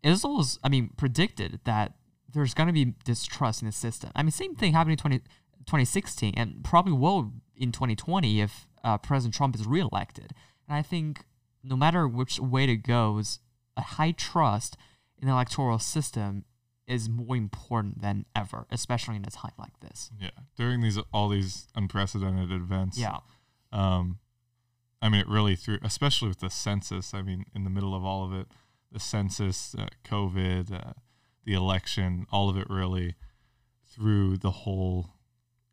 it's 0.04 0.24
always, 0.24 0.60
I 0.64 0.70
mean, 0.70 0.92
predicted 0.98 1.62
that 1.64 1.94
there's 2.34 2.54
going 2.54 2.68
to 2.68 2.74
be 2.74 2.94
distrust 3.04 3.62
in 3.62 3.66
the 3.66 3.72
system. 3.72 4.12
I 4.16 4.24
mean, 4.24 4.32
same 4.32 4.56
thing 4.56 4.74
happened 4.74 4.94
in 4.94 4.98
20, 4.98 5.18
2016 5.20 6.34
and 6.36 6.64
probably 6.64 6.94
will 6.94 7.32
in 7.56 7.72
2020 7.72 8.42
if 8.42 8.68
uh, 8.84 8.98
President 8.98 9.34
Trump 9.34 9.56
is 9.56 9.66
reelected. 9.66 10.34
And 10.68 10.78
I 10.78 10.82
think 10.82 11.26
no 11.64 11.76
matter 11.76 12.08
which 12.08 12.40
way 12.40 12.66
it 12.66 12.78
goes, 12.78 13.40
a 13.78 13.82
high 13.82 14.12
trust 14.12 14.78
in 15.20 15.28
the 15.28 15.34
electoral 15.34 15.80
system 15.80 16.46
is 16.88 17.08
more 17.08 17.36
important 17.36 18.02
than 18.02 18.26
ever, 18.36 18.66
especially 18.72 19.16
in 19.16 19.24
a 19.26 19.30
time 19.30 19.54
like 19.58 19.80
this. 19.80 20.12
Yeah, 20.20 20.32
during 20.58 20.82
these 20.82 21.00
all 21.14 21.30
these 21.30 21.68
unprecedented 21.76 22.52
events. 22.52 22.98
Yeah. 22.98 23.20
Um, 23.72 24.20
I 25.02 25.10
mean, 25.10 25.22
it 25.22 25.28
really 25.28 25.56
threw, 25.56 25.78
especially 25.84 26.28
with 26.28 26.40
the 26.40 26.50
census. 26.50 27.14
I 27.14 27.22
mean, 27.22 27.46
in 27.56 27.64
the 27.64 27.70
middle 27.70 27.96
of 27.96 28.04
all 28.04 28.26
of 28.26 28.34
it, 28.34 28.48
the 28.92 29.00
census, 29.00 29.74
uh, 29.78 29.88
COVID, 30.04 30.74
uh, 30.74 30.94
the 31.46 31.54
election, 31.54 32.26
all 32.32 32.50
of 32.50 32.58
it 32.58 32.70
really 32.70 33.16
threw 33.86 34.38
the 34.38 34.52
whole 34.52 35.12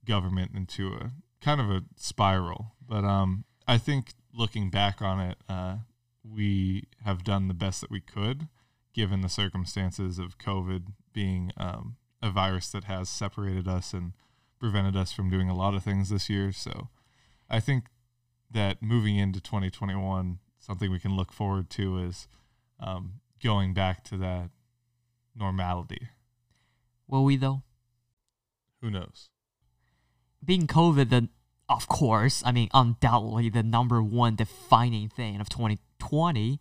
government 0.05 0.53
into 0.55 0.95
a 0.95 1.13
kind 1.41 1.61
of 1.61 1.71
a 1.71 1.83
spiral. 1.97 2.73
But 2.87 3.05
um, 3.05 3.45
I 3.67 3.79
think 3.79 4.15
looking 4.33 4.71
back 4.71 5.03
on 5.03 5.21
it, 5.21 5.39
uh, 5.49 5.77
we 6.25 6.85
have 7.05 7.25
done 7.25 7.49
the 7.49 7.55
best 7.55 7.81
that 7.81 7.91
we 7.91 8.01
could 8.01 8.49
given 8.95 9.21
the 9.21 9.29
circumstances 9.29 10.19
of 10.19 10.39
COVID 10.39 10.89
being 11.13 11.53
um, 11.57 11.97
a 12.21 12.31
virus 12.31 12.69
that 12.71 12.85
has 12.85 13.09
separated 13.09 13.69
us 13.69 13.93
and 13.93 14.13
prevented 14.59 14.97
us 14.97 15.13
from 15.13 15.31
doing 15.31 15.49
a 15.49 15.57
lot 15.57 15.75
of 15.75 15.85
things 15.85 16.09
this 16.09 16.29
year. 16.29 16.51
So 16.51 16.89
I 17.49 17.61
think 17.61 17.85
that 18.51 18.83
moving 18.83 19.17
into 19.17 19.41
2021, 19.41 20.39
something 20.59 20.91
we 20.91 20.99
can 20.99 21.17
look 21.17 21.33
forward 21.33 21.71
to 21.71 21.99
is 21.99 22.27
um, 22.81 23.21
going 23.43 23.73
back 23.73 24.03
to 24.05 24.17
that 24.17 24.51
normality. 25.39 26.09
Will 27.07 27.25
we 27.25 27.37
though? 27.37 27.63
Who 28.83 28.91
knows? 28.91 29.31
Being 30.45 30.67
COVID, 30.67 31.11
the 31.11 31.29
of 31.69 31.87
course, 31.87 32.43
I 32.47 32.53
mean, 32.53 32.69
undoubtedly 32.73 33.51
the 33.51 33.63
number 33.63 34.03
one 34.03 34.37
defining 34.37 35.09
thing 35.09 35.41
of 35.41 35.49
2020. 35.51 36.61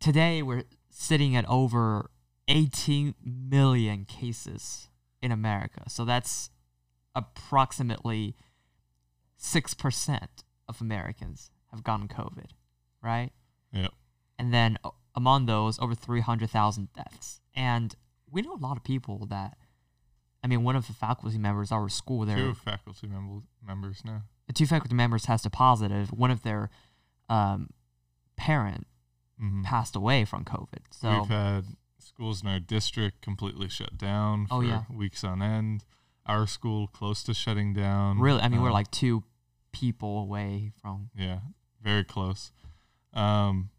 Today, 0.00 0.42
we're 0.42 0.64
sitting 0.90 1.36
at 1.36 1.48
over 1.48 2.10
18 2.48 3.14
million 3.24 4.04
cases 4.04 4.88
in 5.22 5.30
America. 5.30 5.84
So 5.88 6.04
that's 6.04 6.50
approximately 7.14 8.34
6% 9.40 10.26
of 10.68 10.80
Americans 10.80 11.50
have 11.70 11.84
gotten 11.84 12.08
COVID, 12.08 12.50
right? 13.02 13.30
Yep. 13.72 13.92
And 14.38 14.52
then 14.52 14.78
among 15.18 15.46
those, 15.46 15.80
over 15.80 15.96
300,000 15.96 16.88
deaths. 16.94 17.40
And 17.54 17.94
we 18.30 18.40
know 18.40 18.54
a 18.54 18.56
lot 18.56 18.76
of 18.76 18.84
people 18.84 19.26
that, 19.26 19.58
I 20.44 20.46
mean, 20.46 20.62
one 20.62 20.76
of 20.76 20.86
the 20.86 20.92
faculty 20.92 21.38
members 21.38 21.72
at 21.72 21.74
our 21.74 21.88
school 21.88 22.24
there. 22.24 22.36
Two 22.36 22.54
faculty 22.54 23.08
mem- 23.08 23.42
members 23.66 24.02
now. 24.04 24.22
Two 24.54 24.64
faculty 24.64 24.94
members 24.94 25.24
tested 25.24 25.52
positive. 25.52 26.10
One 26.12 26.30
of 26.30 26.42
their 26.44 26.70
um, 27.28 27.70
parent 28.36 28.86
mm-hmm. 29.42 29.62
passed 29.62 29.96
away 29.96 30.24
from 30.24 30.44
COVID. 30.44 30.84
So 30.92 31.10
we've 31.10 31.28
had 31.28 31.64
schools 31.98 32.40
in 32.42 32.48
our 32.48 32.60
district 32.60 33.20
completely 33.20 33.68
shut 33.68 33.98
down 33.98 34.46
for 34.46 34.54
oh, 34.54 34.60
yeah. 34.60 34.84
weeks 34.88 35.24
on 35.24 35.42
end. 35.42 35.84
Our 36.26 36.46
school 36.46 36.86
close 36.86 37.24
to 37.24 37.34
shutting 37.34 37.72
down. 37.72 38.20
Really, 38.20 38.40
I 38.40 38.48
mean, 38.48 38.58
um, 38.58 38.64
we're 38.64 38.70
like 38.70 38.90
two 38.92 39.24
people 39.72 40.20
away 40.20 40.70
from. 40.80 41.10
Yeah, 41.16 41.40
very 41.82 42.04
close. 42.04 42.52
Um, 43.14 43.70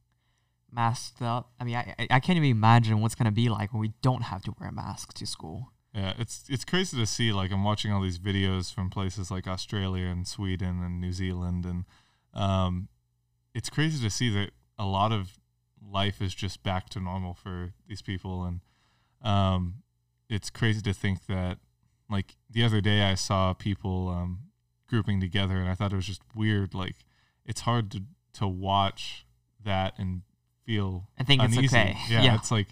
masked 0.71 1.21
up. 1.21 1.51
I 1.60 1.63
mean, 1.63 1.75
I 1.75 1.95
I 2.10 2.19
can't 2.19 2.38
even 2.38 2.49
imagine 2.49 3.01
what's 3.01 3.15
gonna 3.15 3.32
be 3.32 3.49
like 3.49 3.73
when 3.73 3.82
we 3.82 3.93
don't 4.01 4.23
have 4.23 4.43
to 4.43 4.55
wear 4.60 4.69
a 4.69 4.71
mask 4.71 5.13
to 5.15 5.25
school. 5.25 5.71
Yeah, 5.93 6.13
it's 6.17 6.45
it's 6.49 6.65
crazy 6.65 6.97
to 6.97 7.05
see. 7.05 7.32
Like 7.32 7.51
I'm 7.51 7.63
watching 7.63 7.91
all 7.91 8.01
these 8.01 8.19
videos 8.19 8.73
from 8.73 8.89
places 8.89 9.32
like 9.32 9.47
Australia 9.47 10.08
and 10.08 10.27
Sweden 10.27 10.84
and 10.84 11.01
New 11.01 11.12
Zealand, 11.12 11.65
and 11.65 11.86
um, 12.34 12.89
it's 13.53 13.69
crazy 13.69 14.01
to 14.03 14.10
see 14.10 14.29
that 14.29 14.51
a 14.77 14.86
lot 14.86 15.12
of 15.12 15.39
life 15.82 16.21
is 16.21 16.36
just 16.36 16.63
back 16.63 16.89
to 16.89 16.99
normal 16.99 17.34
for 17.34 17.73
these 17.88 18.01
people, 18.01 18.43
and 18.43 18.62
um, 19.21 19.84
it's 20.29 20.49
crazy 20.49 20.82
to 20.82 20.93
think 20.93 21.25
that. 21.27 21.58
Like 22.12 22.38
the 22.49 22.63
other 22.63 22.82
day, 22.82 23.03
I 23.03 23.13
saw 23.13 23.53
people 23.53 24.10
um, 24.10 24.39
grouping 24.88 25.21
together, 25.21 25.58
and 25.58 25.69
I 25.69 25.75
thought 25.75 25.93
it 25.93 25.95
was 25.95 26.08
just 26.08 26.23
weird. 26.34 26.73
Like 26.73 26.95
it's 27.45 27.62
hard 27.62 27.91
to 27.91 28.01
to 28.34 28.47
watch 28.47 29.27
that 29.63 29.93
and 29.99 30.21
feel 30.69 31.08
I 31.17 31.23
think 31.23 31.41
uneasy. 31.41 31.65
it's 31.65 31.73
okay. 31.73 31.97
Yeah, 32.10 32.21
yeah, 32.21 32.36
it's 32.36 32.51
like 32.51 32.67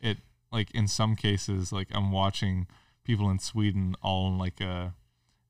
it 0.00 0.18
like 0.52 0.70
in 0.72 0.86
some 0.86 1.16
cases 1.16 1.72
like 1.72 1.88
I'm 1.92 2.12
watching 2.12 2.68
people 3.02 3.28
in 3.28 3.40
Sweden 3.40 3.96
all 4.02 4.28
in 4.28 4.38
like 4.38 4.60
a 4.60 4.94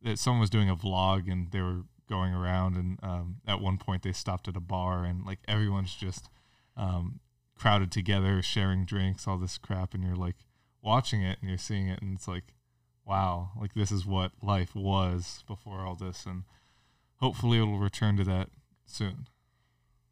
that 0.03 0.19
someone 0.19 0.41
was 0.41 0.49
doing 0.49 0.71
a 0.71 0.77
vlog 0.77 1.31
and 1.31 1.51
they 1.51 1.61
were 1.61 1.83
going 2.09 2.33
around 2.33 2.77
and 2.77 2.99
um, 3.03 3.37
at 3.47 3.61
one 3.61 3.77
point 3.77 4.03
they 4.03 4.13
stopped 4.13 4.49
at 4.49 4.57
a 4.57 4.61
bar 4.61 5.05
and 5.05 5.27
like 5.27 5.41
everyone's 5.47 5.95
just 5.95 6.31
um, 6.75 7.21
crowded 7.55 7.93
together 7.93 8.41
sharing 8.41 8.87
drinks 8.87 9.29
all 9.29 9.37
this 9.37 9.59
crap 9.59 9.93
and 9.93 10.03
you're 10.03 10.17
like 10.17 10.37
watching 10.83 11.21
it 11.21 11.37
and 11.41 11.51
you're 11.51 11.59
seeing 11.59 11.87
it 11.87 12.01
and 12.01 12.17
it's 12.17 12.27
like 12.27 12.55
wow 13.05 13.51
like 13.61 13.75
this 13.75 13.93
is 13.93 14.07
what 14.07 14.33
life 14.43 14.75
was 14.75 15.45
before 15.47 15.81
all 15.81 15.95
this 15.95 16.25
and 16.25 16.45
hopefully 17.17 17.59
it'll 17.59 17.79
return 17.79 18.17
to 18.17 18.25
that 18.25 18.49
soon 18.87 19.27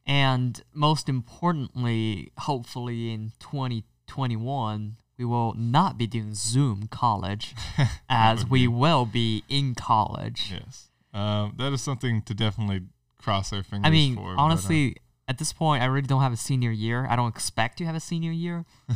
and 0.08 0.62
most 0.72 1.06
importantly, 1.10 2.32
hopefully 2.38 3.12
in 3.12 3.32
2021, 3.40 4.96
we 5.18 5.24
will 5.26 5.52
not 5.54 5.98
be 5.98 6.06
doing 6.06 6.32
Zoom 6.34 6.88
college 6.90 7.54
as 8.08 8.46
we 8.46 8.62
be. 8.62 8.68
will 8.68 9.04
be 9.04 9.44
in 9.50 9.74
college. 9.74 10.50
Yes. 10.50 10.88
Um, 11.12 11.54
that 11.58 11.74
is 11.74 11.82
something 11.82 12.22
to 12.22 12.32
definitely 12.32 12.86
cross 13.18 13.52
our 13.52 13.62
fingers 13.62 13.86
I 13.86 13.90
mean, 13.90 14.16
for, 14.16 14.34
honestly, 14.38 14.90
but, 14.90 14.98
uh, 14.98 15.30
at 15.32 15.38
this 15.38 15.52
point, 15.52 15.82
I 15.82 15.86
really 15.86 16.06
don't 16.06 16.22
have 16.22 16.32
a 16.32 16.38
senior 16.38 16.70
year. 16.70 17.06
I 17.10 17.14
don't 17.14 17.28
expect 17.28 17.76
to 17.78 17.84
have 17.84 17.94
a 17.94 18.00
senior 18.00 18.32
year, 18.32 18.64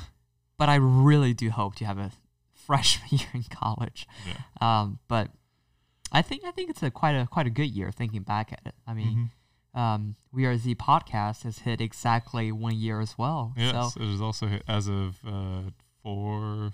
but 0.59 0.71
I 0.71 0.77
really 0.77 1.35
do 1.35 1.51
hope 1.51 1.75
to 1.77 1.85
have 1.85 1.99
a 1.99 2.11
freshman 2.55 3.09
year 3.19 3.29
in 3.35 3.43
college. 3.43 4.07
Yeah. 4.27 4.81
Um, 4.81 4.99
but 5.09 5.29
I 6.11 6.23
think 6.23 6.45
I 6.47 6.53
think 6.53 6.71
it's 6.71 6.83
a 6.83 6.91
quite 6.91 7.13
a 7.13 7.27
quite 7.27 7.47
a 7.47 7.51
good 7.51 7.71
year 7.71 7.91
thinking 7.91 8.23
back 8.23 8.51
at 8.51 8.61
it. 8.65 8.75
I 8.87 8.95
mean, 8.95 9.09
mm-hmm 9.09 9.25
um, 9.75 10.17
We 10.33 10.47
Are 10.47 10.57
Z 10.57 10.75
podcast 10.77 11.43
has 11.43 11.59
hit 11.61 11.81
exactly 11.81 12.51
one 12.51 12.75
year 12.75 13.01
as 13.01 13.19
well. 13.19 13.53
Yes, 13.57 13.95
so, 13.95 14.01
it 14.01 14.09
is 14.09 14.21
also 14.21 14.47
hit 14.47 14.63
as 14.67 14.89
of 14.89 15.19
uh, 15.27 15.71
four, 16.03 16.73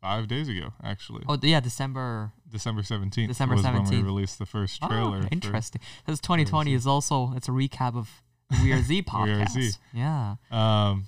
five 0.00 0.28
days 0.28 0.48
ago, 0.48 0.72
actually. 0.84 1.24
Oh, 1.28 1.36
yeah, 1.42 1.58
December. 1.58 2.32
December 2.48 2.82
17th. 2.82 3.26
December 3.26 3.56
17th. 3.56 3.90
when 3.90 3.90
we 3.90 4.02
released 4.02 4.38
the 4.38 4.46
first 4.46 4.78
oh, 4.82 4.88
trailer. 4.88 5.22
Oh, 5.24 5.28
interesting. 5.32 5.80
Because 6.04 6.20
2020 6.20 6.74
is 6.74 6.86
also, 6.86 7.32
it's 7.34 7.48
a 7.48 7.52
recap 7.52 7.96
of 7.96 8.22
We 8.62 8.72
Are 8.72 8.82
Z 8.82 9.02
podcast. 9.02 9.54
we 9.56 9.62
Are 9.62 9.70
Z. 9.70 9.78
Yeah. 9.92 10.36
Um, 10.52 11.06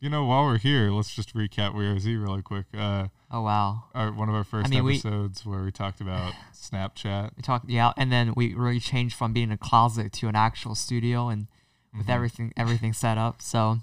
you 0.00 0.10
know, 0.10 0.24
while 0.24 0.44
we're 0.44 0.58
here, 0.58 0.90
let's 0.90 1.14
just 1.14 1.36
recap 1.36 1.72
We 1.76 1.86
Are 1.86 2.00
Z 2.00 2.16
really 2.16 2.42
quick. 2.42 2.66
Uh, 2.76 3.06
oh 3.32 3.42
wow! 3.42 3.84
Our, 3.94 4.12
one 4.12 4.28
of 4.28 4.34
our 4.34 4.44
first 4.44 4.66
I 4.66 4.70
mean, 4.70 4.86
episodes 4.86 5.44
we, 5.44 5.52
where 5.52 5.64
we 5.64 5.72
talked 5.72 6.00
about 6.00 6.34
Snapchat. 6.54 7.30
We 7.36 7.42
talked, 7.42 7.68
yeah, 7.68 7.92
and 7.96 8.12
then 8.12 8.34
we 8.36 8.54
really 8.54 8.80
changed 8.80 9.16
from 9.16 9.32
being 9.32 9.50
a 9.50 9.56
closet 9.56 10.12
to 10.14 10.28
an 10.28 10.36
actual 10.36 10.74
studio, 10.74 11.28
and 11.28 11.48
with 11.92 12.02
mm-hmm. 12.02 12.10
everything 12.10 12.52
everything 12.56 12.92
set 12.92 13.18
up. 13.18 13.42
So, 13.42 13.78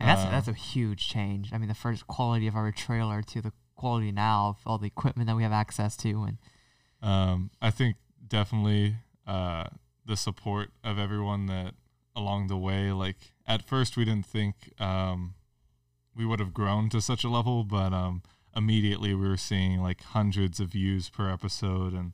and 0.00 0.08
that's 0.08 0.22
uh, 0.22 0.30
that's 0.30 0.48
a 0.48 0.52
huge 0.52 1.08
change. 1.08 1.50
I 1.52 1.58
mean, 1.58 1.68
the 1.68 1.74
first 1.74 2.06
quality 2.06 2.46
of 2.46 2.56
our 2.56 2.72
trailer 2.72 3.22
to 3.22 3.40
the 3.40 3.52
quality 3.76 4.12
now 4.12 4.48
of 4.48 4.56
all 4.66 4.78
the 4.78 4.86
equipment 4.86 5.28
that 5.28 5.36
we 5.36 5.42
have 5.42 5.52
access 5.52 5.96
to, 5.98 6.24
and 6.24 6.38
um, 7.02 7.50
I 7.62 7.70
think 7.70 7.96
definitely 8.26 8.96
uh, 9.26 9.64
the 10.04 10.16
support 10.16 10.70
of 10.82 10.98
everyone 10.98 11.46
that 11.46 11.74
along 12.16 12.48
the 12.48 12.56
way. 12.56 12.92
Like 12.92 13.16
at 13.46 13.66
first, 13.66 13.96
we 13.96 14.04
didn't 14.04 14.26
think 14.26 14.72
um, 14.80 15.34
we 16.16 16.24
would 16.24 16.40
have 16.40 16.54
grown 16.54 16.88
to 16.90 17.00
such 17.00 17.24
a 17.24 17.28
level, 17.28 17.64
but 17.64 17.92
um, 17.92 18.22
immediately 18.56 19.14
we 19.14 19.28
were 19.28 19.36
seeing 19.36 19.80
like 19.80 20.02
hundreds 20.02 20.60
of 20.60 20.68
views 20.68 21.08
per 21.08 21.30
episode 21.30 21.92
and 21.92 22.12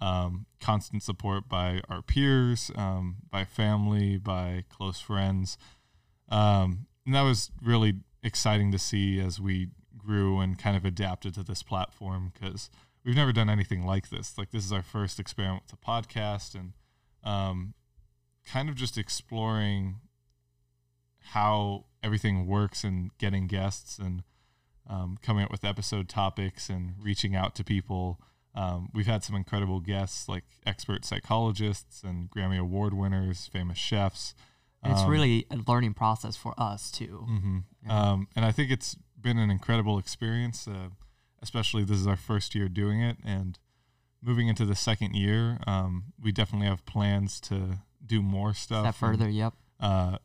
um, 0.00 0.46
constant 0.60 1.02
support 1.02 1.48
by 1.48 1.80
our 1.88 2.02
peers, 2.02 2.70
um, 2.76 3.16
by 3.30 3.44
family, 3.44 4.16
by 4.16 4.64
close 4.70 5.00
friends. 5.00 5.58
Um, 6.28 6.86
and 7.04 7.14
that 7.14 7.22
was 7.22 7.50
really 7.62 7.94
exciting 8.22 8.72
to 8.72 8.78
see 8.78 9.20
as 9.20 9.40
we 9.40 9.68
grew 9.96 10.40
and 10.40 10.58
kind 10.58 10.76
of 10.76 10.84
adapted 10.84 11.34
to 11.34 11.42
this 11.42 11.62
platform 11.62 12.32
because 12.32 12.70
we've 13.04 13.16
never 13.16 13.32
done 13.32 13.50
anything 13.50 13.84
like 13.84 14.10
this. 14.10 14.36
Like 14.38 14.50
this 14.50 14.64
is 14.64 14.72
our 14.72 14.82
first 14.82 15.18
experiment 15.18 15.64
with 15.64 15.80
a 15.80 15.84
podcast, 15.84 16.54
and 16.54 16.72
um, 17.24 17.74
kind 18.46 18.68
of 18.68 18.74
just 18.74 18.96
exploring 18.96 19.96
how 21.32 21.84
everything 22.02 22.46
works 22.46 22.82
and 22.82 23.10
getting 23.18 23.46
guests 23.46 23.98
and 23.98 24.22
um, 24.86 25.18
coming 25.22 25.44
up 25.44 25.50
with 25.50 25.64
episode 25.64 26.08
topics 26.08 26.68
and 26.68 26.94
reaching 27.00 27.34
out 27.36 27.54
to 27.56 27.64
people. 27.64 28.20
Um, 28.54 28.88
we've 28.92 29.06
had 29.06 29.22
some 29.22 29.36
incredible 29.36 29.80
guests 29.80 30.28
like 30.28 30.44
expert 30.66 31.04
psychologists 31.04 32.02
and 32.02 32.30
Grammy 32.30 32.58
Award 32.58 32.94
winners, 32.94 33.46
famous 33.46 33.78
chefs. 33.78 34.34
It's 34.84 35.02
Um, 35.02 35.10
really 35.10 35.46
a 35.50 35.56
learning 35.68 35.94
process 35.94 36.36
for 36.36 36.54
us 36.58 36.90
too. 36.90 37.24
hmm 37.28 37.58
Yeah. 37.86 38.12
Um, 38.12 38.28
and 38.34 38.44
I 38.44 38.50
think 38.52 38.70
it's 38.70 38.96
been 39.20 39.38
an 39.38 39.50
incredible 39.50 39.98
experience, 39.98 40.66
uh, 40.66 40.88
especially 41.42 41.84
this 41.84 41.98
is 41.98 42.06
our 42.06 42.16
first 42.16 42.54
year 42.54 42.68
doing 42.68 43.00
it. 43.00 43.18
And 43.22 43.58
moving 44.22 44.48
into 44.48 44.64
the 44.64 44.74
second 44.74 45.14
year, 45.14 45.58
um, 45.66 46.12
we 46.20 46.32
definitely 46.32 46.66
have 46.66 46.84
plans 46.86 47.40
to 47.42 47.78
do 48.04 48.22
more 48.22 48.52
stuff. 48.54 48.82
Step 48.96 49.08
and, 49.08 49.18
further, 49.18 49.30
yep. 49.30 49.52
uh, 49.78 50.18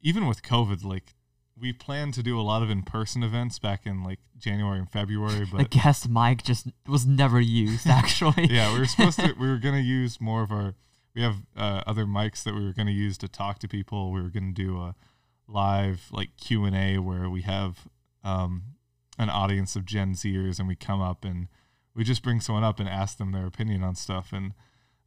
even 0.00 0.26
with 0.26 0.42
COVID, 0.42 0.84
like 0.84 1.14
we 1.60 1.72
planned 1.72 2.14
to 2.14 2.22
do 2.22 2.38
a 2.38 2.42
lot 2.42 2.62
of 2.62 2.70
in-person 2.70 3.22
events 3.22 3.58
back 3.58 3.86
in 3.86 4.02
like 4.04 4.18
January 4.36 4.78
and 4.78 4.90
February, 4.90 5.46
but 5.50 5.58
The 5.58 5.64
guest 5.78 6.08
mic 6.08 6.42
just 6.42 6.68
was 6.86 7.06
never 7.06 7.40
used 7.40 7.86
actually. 8.00 8.46
yeah, 8.46 8.72
we 8.72 8.80
were 8.80 8.86
supposed 8.86 9.18
to. 9.18 9.32
We 9.38 9.48
were 9.48 9.58
gonna 9.58 9.78
use 9.80 10.20
more 10.20 10.42
of 10.42 10.50
our. 10.52 10.74
We 11.14 11.22
have 11.22 11.36
uh, 11.56 11.82
other 11.86 12.04
mics 12.06 12.42
that 12.44 12.54
we 12.54 12.64
were 12.64 12.72
gonna 12.72 12.90
use 12.92 13.18
to 13.18 13.28
talk 13.28 13.58
to 13.60 13.68
people. 13.68 14.12
We 14.12 14.22
were 14.22 14.30
gonna 14.30 14.52
do 14.52 14.78
a 14.78 14.94
live 15.46 16.08
like 16.12 16.36
Q 16.36 16.64
and 16.64 16.76
A 16.76 16.98
where 16.98 17.28
we 17.28 17.42
have 17.42 17.88
um, 18.22 18.62
an 19.18 19.30
audience 19.30 19.74
of 19.76 19.84
Gen 19.84 20.14
Zers 20.14 20.58
and 20.58 20.68
we 20.68 20.76
come 20.76 21.00
up 21.00 21.24
and 21.24 21.48
we 21.94 22.04
just 22.04 22.22
bring 22.22 22.40
someone 22.40 22.62
up 22.64 22.78
and 22.78 22.88
ask 22.88 23.18
them 23.18 23.32
their 23.32 23.46
opinion 23.46 23.82
on 23.82 23.94
stuff 23.94 24.32
and. 24.32 24.52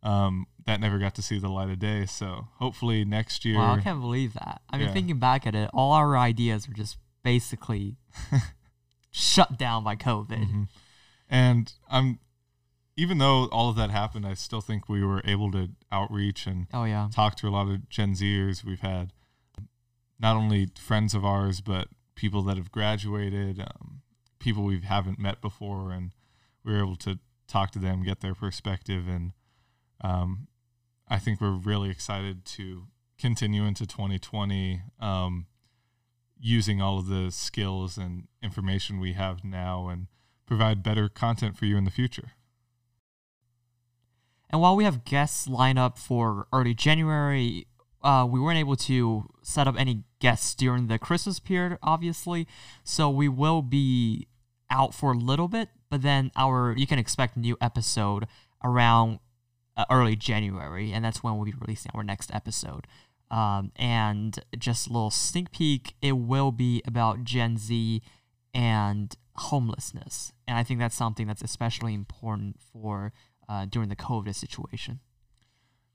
Um, 0.04 0.48
that 0.66 0.80
never 0.80 0.98
got 0.98 1.14
to 1.16 1.22
see 1.22 1.38
the 1.40 1.50
light 1.50 1.70
of 1.70 1.78
day. 1.80 2.06
So 2.08 2.48
hopefully 2.56 3.06
next 3.06 3.46
year, 3.46 3.58
Wow, 3.58 3.76
I 3.76 3.82
can't 3.82 4.02
believe 4.02 4.34
that. 4.34 4.62
I 4.70 4.78
mean, 4.78 4.88
Yeah. 4.88 4.94
thinking 4.94 5.20
back 5.20 5.46
at 5.46 5.54
it, 5.56 5.70
all 5.74 5.92
our 5.94 6.18
ideas 6.18 6.68
were 6.68 6.74
just 6.74 6.98
basically 7.24 7.98
shut 9.12 9.58
down 9.58 9.84
by 9.84 9.96
COVID. 9.96 10.50
Mhm. 10.50 10.68
And 11.30 11.74
I'm, 11.90 12.20
even 12.98 13.18
though 13.20 13.46
all 13.50 13.70
of 13.70 13.76
that 13.76 13.90
happened, 13.90 14.26
I 14.26 14.34
still 14.34 14.62
think 14.62 14.90
we 14.90 15.04
were 15.04 15.22
able 15.26 15.52
to 15.52 15.70
outreach 15.92 16.48
and 16.48 16.68
Oh 16.74 16.84
yeah, 16.86 17.10
talk 17.12 17.36
to 17.38 17.48
a 17.48 17.52
lot 17.52 17.68
of 17.70 17.88
Gen 17.90 18.14
Zers. 18.14 18.64
We've 18.64 18.80
had 18.82 19.14
not 20.20 20.36
only 20.36 20.68
friends 20.78 21.14
of 21.14 21.24
ours, 21.26 21.62
but 21.62 21.88
people 22.16 22.42
that 22.44 22.58
have 22.58 22.72
graduated, 22.72 23.60
um, 23.60 24.02
people 24.40 24.64
we 24.64 24.80
haven't 24.82 25.20
met 25.20 25.42
before, 25.42 25.92
and 25.92 26.12
we 26.64 26.74
were 26.74 26.80
able 26.80 26.96
to 26.98 27.20
talk 27.48 27.72
to 27.72 27.80
them, 27.80 28.04
get 28.04 28.20
their 28.22 28.36
perspective, 28.36 29.08
and 29.08 29.34
um, 30.02 30.48
I 31.08 31.20
think 31.20 31.42
we're 31.42 31.52
really 31.52 31.90
excited 31.90 32.46
to 32.46 32.88
continue 33.20 33.66
into 33.66 33.86
2020 33.86 34.82
um, 35.00 35.46
using 36.40 36.82
all 36.82 37.00
of 37.00 37.08
the 37.08 37.32
skills 37.32 37.98
and 37.98 38.28
information 38.42 39.00
we 39.00 39.14
have 39.14 39.44
now 39.44 39.88
and 39.88 40.08
provide 40.48 40.82
better 40.82 41.08
content 41.08 41.56
for 41.56 41.66
you 41.66 41.78
in 41.78 41.84
the 41.84 41.92
future. 41.92 42.32
And 44.50 44.60
while 44.62 44.76
we 44.76 44.84
have 44.84 45.06
guests 45.06 45.48
lined 45.48 45.80
up 45.80 45.98
for 45.98 46.48
early 46.52 46.74
January, 46.74 47.68
uh, 48.04 48.28
we 48.30 48.40
weren't 48.40 48.58
able 48.58 48.76
to 48.76 49.30
set 49.44 49.68
up 49.68 49.76
any 49.78 50.04
guests 50.20 50.56
during 50.56 50.88
the 50.88 51.00
Christmas 51.00 51.40
period, 51.40 51.78
obviously. 51.82 52.48
So 52.84 53.10
we 53.10 53.30
will 53.30 53.62
be 53.62 54.28
out 54.70 54.94
for 54.94 55.12
a 55.12 55.18
little 55.18 55.48
bit, 55.48 55.70
but 55.90 56.02
then 56.02 56.32
our 56.36 56.74
you 56.76 56.88
can 56.88 57.00
expect 57.00 57.38
new 57.38 57.58
episode 57.62 58.28
around 58.64 59.20
uh, 59.78 59.86
early 59.90 60.16
January, 60.16 60.92
and 60.92 61.04
that's 61.04 61.24
when 61.24 61.36
we'll 61.36 61.46
be 61.46 61.54
releasing 61.60 61.92
our 61.94 62.04
next 62.04 62.34
episode. 62.34 62.88
Um, 63.30 63.72
and 63.78 64.38
just 64.58 64.88
a 64.88 64.94
little 64.94 65.12
sneak 65.12 65.52
peek, 65.52 65.96
it 66.02 66.14
will 66.14 66.52
be 66.52 66.82
about 66.86 67.24
Gen 67.24 67.58
Z 67.58 68.02
and 68.54 69.16
homelessness, 69.36 70.34
and 70.48 70.58
I 70.58 70.64
think 70.64 70.80
that's 70.80 70.96
something 70.96 71.28
that's 71.28 71.42
especially 71.42 71.94
important 71.94 72.58
for 72.74 73.14
uh, 73.48 73.66
during 73.66 73.90
the 73.90 73.96
COVID 73.96 74.36
situation. 74.36 75.00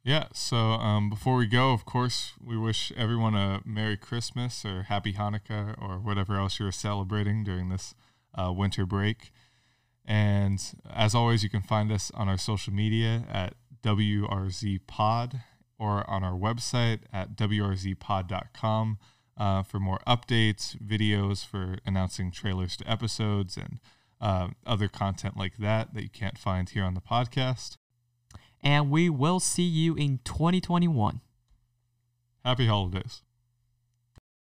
Yeah. 0.06 0.26
So 0.32 0.56
um, 0.56 1.10
before 1.10 1.34
we 1.34 1.46
go, 1.46 1.72
of 1.72 1.84
course, 1.84 2.34
we 2.40 2.56
wish 2.56 2.92
everyone 2.96 3.34
a 3.34 3.60
Merry 3.64 3.96
Christmas 3.96 4.64
or 4.64 4.84
Happy 4.84 5.14
Hanukkah 5.14 5.74
or 5.82 5.98
whatever 5.98 6.36
else 6.36 6.60
you're 6.60 6.70
celebrating 6.70 7.42
during 7.42 7.70
this 7.70 7.92
uh, 8.32 8.52
winter 8.52 8.86
break. 8.86 9.32
And 10.04 10.62
as 10.88 11.12
always, 11.12 11.42
you 11.42 11.50
can 11.50 11.60
find 11.60 11.90
us 11.90 12.12
on 12.14 12.28
our 12.28 12.38
social 12.38 12.72
media 12.72 13.24
at 13.28 13.54
WRZ 13.86 14.80
Pod 14.88 15.42
or 15.78 16.08
on 16.10 16.24
our 16.24 16.32
website 16.32 17.00
at 17.12 17.36
WRZpod.com 17.36 18.98
uh, 19.36 19.62
for 19.62 19.78
more 19.78 20.00
updates, 20.06 20.76
videos 20.82 21.46
for 21.46 21.76
announcing 21.86 22.32
trailers 22.32 22.76
to 22.78 22.90
episodes, 22.90 23.56
and 23.56 23.78
uh, 24.20 24.48
other 24.66 24.88
content 24.88 25.36
like 25.36 25.58
that 25.58 25.94
that 25.94 26.02
you 26.02 26.08
can't 26.08 26.36
find 26.36 26.70
here 26.70 26.82
on 26.82 26.94
the 26.94 27.00
podcast. 27.00 27.76
And 28.60 28.90
we 28.90 29.08
will 29.08 29.38
see 29.38 29.62
you 29.62 29.94
in 29.94 30.18
2021. 30.24 31.20
Happy 32.44 32.66
holidays. 32.66 33.22